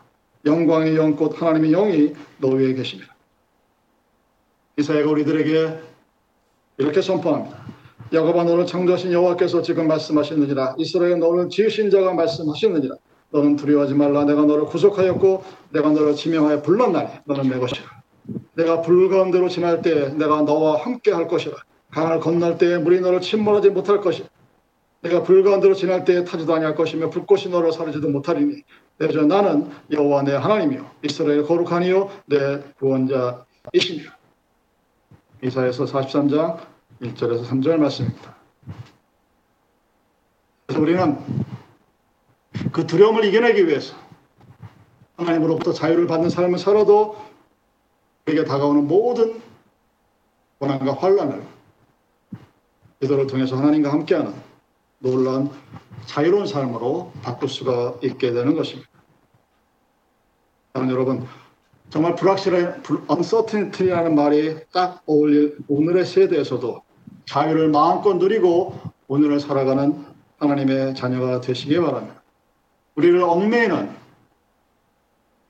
영광의 0.46 0.96
영꽃 0.98 1.42
하나님의 1.42 1.72
영이 1.72 2.14
너희 2.40 2.56
위에 2.56 2.74
계십니다. 2.74 3.16
이사야가 4.78 5.10
우리들에게 5.10 5.80
이렇게 6.80 7.02
선포합니다. 7.02 7.80
야곱아 8.12 8.44
너를 8.44 8.66
창조하신 8.66 9.12
여호와께서 9.14 9.62
지금 9.62 9.88
말씀하셨느니라. 9.88 10.76
이스라엘 10.80 11.20
너를 11.20 11.50
지으신 11.50 11.92
자가 11.92 12.14
말씀하셨느니라. 12.14 12.96
너는 13.32 13.56
두려워하지 13.56 13.94
말라. 13.94 14.26
내가 14.26 14.44
너를 14.44 14.66
구속하였고 14.66 15.44
내가 15.72 15.92
너를 15.92 16.16
지명하여 16.16 16.64
불렀나니 16.64 17.08
너는 17.26 17.50
내 17.50 17.60
것이라. 17.60 17.86
내가 18.56 18.82
불 18.82 19.10
가운데로 19.10 19.48
지날 19.50 19.82
때 19.82 20.10
내가 20.10 20.42
너와 20.42 20.84
함께 20.84 21.12
할 21.12 21.28
것이라. 21.28 21.56
강을 21.92 22.20
건널 22.20 22.58
때 22.58 22.78
물이 22.80 23.02
너를 23.02 23.22
침몰하지 23.22 23.70
못할 23.70 24.02
것이라. 24.02 24.28
내가 25.02 25.24
불 25.24 25.44
가운데로 25.44 25.76
지날 25.76 26.04
때 26.04 26.24
타지도 26.24 26.54
아니할 26.56 26.76
것이며 26.76 27.10
불꽃이 27.10 27.46
너를 27.50 27.72
사르지도 27.72 28.10
못하리니. 28.10 28.64
내저 28.98 29.22
나는 29.22 29.70
여호와 29.92 30.24
내 30.24 30.34
하나님이요. 30.34 30.86
이스라엘 31.04 31.44
거룩하니요. 31.44 32.10
내 32.26 32.60
구원자이시니라. 32.80 34.18
이사에서 35.44 35.86
43장 35.86 36.58
1절에서 37.02 37.46
3절 37.46 37.78
말씀입니다. 37.78 38.36
그래서 40.66 40.82
우리는 40.82 41.18
그 42.72 42.86
두려움을 42.86 43.26
이겨내기 43.26 43.68
위해서 43.68 43.96
하나님으로부터 45.18 45.74
자유를 45.74 46.08
받는 46.08 46.30
삶을 46.30 46.60
살아도 46.60 47.18
우리에게 48.26 48.46
다가오는 48.46 48.88
모든 48.88 49.42
고난과 50.60 50.94
환란을 50.94 51.44
기도를 53.00 53.28
통해서 53.28 53.56
하나님과 53.56 53.92
함께하는 53.92 54.34
놀라운 55.00 55.50
자유로운 56.06 56.48
삶으로 56.48 57.14
바꿀 57.22 57.48
수가 57.50 57.96
있게 58.04 58.32
되는 58.32 58.56
것입니다. 58.56 58.90
여러분, 60.76 61.26
정말 61.90 62.16
불확실한 62.16 62.84
uncertainty라는 63.10 64.16
말이 64.16 64.60
딱 64.72 65.02
어울릴 65.06 65.58
오늘의 65.68 66.06
세대에서도 66.06 66.89
자유를 67.30 67.70
마음껏 67.70 68.16
누리고 68.16 68.80
오늘을 69.08 69.40
살아가는 69.40 70.04
하나님의 70.40 70.96
자녀가 70.96 71.40
되시기 71.40 71.80
바랍니다. 71.80 72.24
우리를 72.96 73.22
얽매이는 73.22 73.90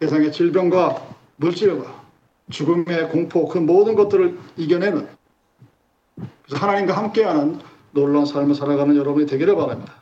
세상의 0.02 0.34
질병과 0.34 1.02
물질과 1.38 2.04
죽음의 2.52 3.10
공포 3.12 3.48
그 3.48 3.60
모든 3.60 3.96
것들을 3.96 4.38
이겨내는 4.58 5.08
그래서 6.46 6.66
하나님과 6.66 6.98
함께하는 6.98 7.60
놀라운 7.92 8.26
삶을 8.26 8.56
살아가는 8.56 8.94
여러분이 8.98 9.26
되기를 9.26 9.56
바랍니다. 9.56 9.94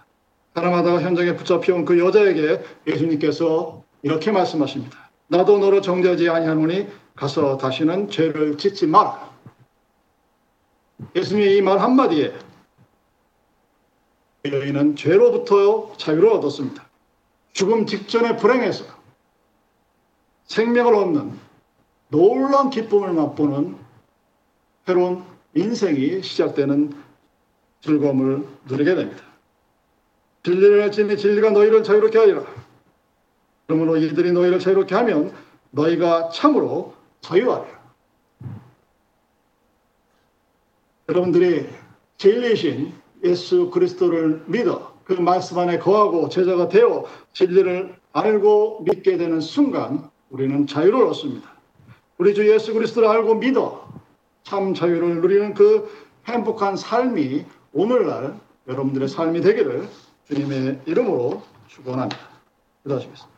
사람마다 0.56 1.00
현장에 1.00 1.36
붙잡혀온 1.36 1.86
그 1.86 2.00
여자에게 2.00 2.60
예수님께서 2.88 3.84
이렇게 4.02 4.32
말씀하십니다. 4.32 5.12
나도 5.28 5.60
너를 5.60 5.84
정죄하지 5.84 6.28
아니하노니 6.28 6.88
가서 7.16 7.58
다시는 7.58 8.10
죄를 8.10 8.58
짓지 8.58 8.88
마라. 8.88 9.27
예수님의 11.18 11.58
이 11.58 11.62
말 11.62 11.80
한마디에 11.80 12.32
여인은 14.46 14.96
죄로부터 14.96 15.92
자유를 15.98 16.30
얻었습니다. 16.30 16.88
죽음 17.54 17.86
직전의 17.88 18.38
불행에서 18.38 18.86
생명을 20.46 20.94
얻는 20.94 21.34
놀라운 22.10 22.70
기쁨을 22.70 23.14
맛보는 23.14 23.76
새로운 24.86 25.24
인생이 25.56 26.22
시작되는 26.22 26.94
즐거움을 27.82 28.48
누리게 28.70 28.96
됩니다. 28.96 29.24
진리를 30.44 30.82
알지니 30.84 31.18
진리가 31.18 31.50
너희를 31.50 31.84
자유롭게 31.84 32.18
하리라. 32.20 32.44
그러므로 33.66 33.98
이들이 33.98 34.32
너희를 34.32 34.60
자유롭게 34.60 34.94
하면 34.96 35.34
너희가 35.72 36.30
참으로 36.30 36.94
자유하리라. 37.22 37.77
여러분들이 41.10 41.68
진리신 42.18 42.94
예수 43.24 43.70
그리스도를 43.70 44.44
믿어 44.48 44.94
그 45.06 45.14
말씀 45.14 45.58
안에 45.58 45.80
거하고 45.80 46.28
제자가 46.28 46.68
되어 46.68 47.06
진리를 47.34 47.96
알고 48.12 48.84
믿게 48.84 49.18
되는 49.18 49.40
순간 49.40 50.10
우리는 50.30 50.68
자유를 50.68 51.04
얻습니다. 51.08 51.50
우리 52.18 52.34
주 52.34 52.52
예수 52.52 52.74
그리스도를 52.74 53.08
알고 53.08 53.36
믿어 53.36 53.88
참 54.44 54.74
자유를 54.74 55.22
누리는 55.22 55.54
그 55.54 55.90
행복한 56.26 56.76
삶이 56.76 57.46
오늘날 57.74 58.36
여러분들의 58.68 59.08
삶이 59.08 59.42
되기를 59.42 59.88
주님의 60.28 60.82
이름으로 60.86 61.42
축원합니다. 61.68 62.20
기도하시겠습니다. 62.84 63.37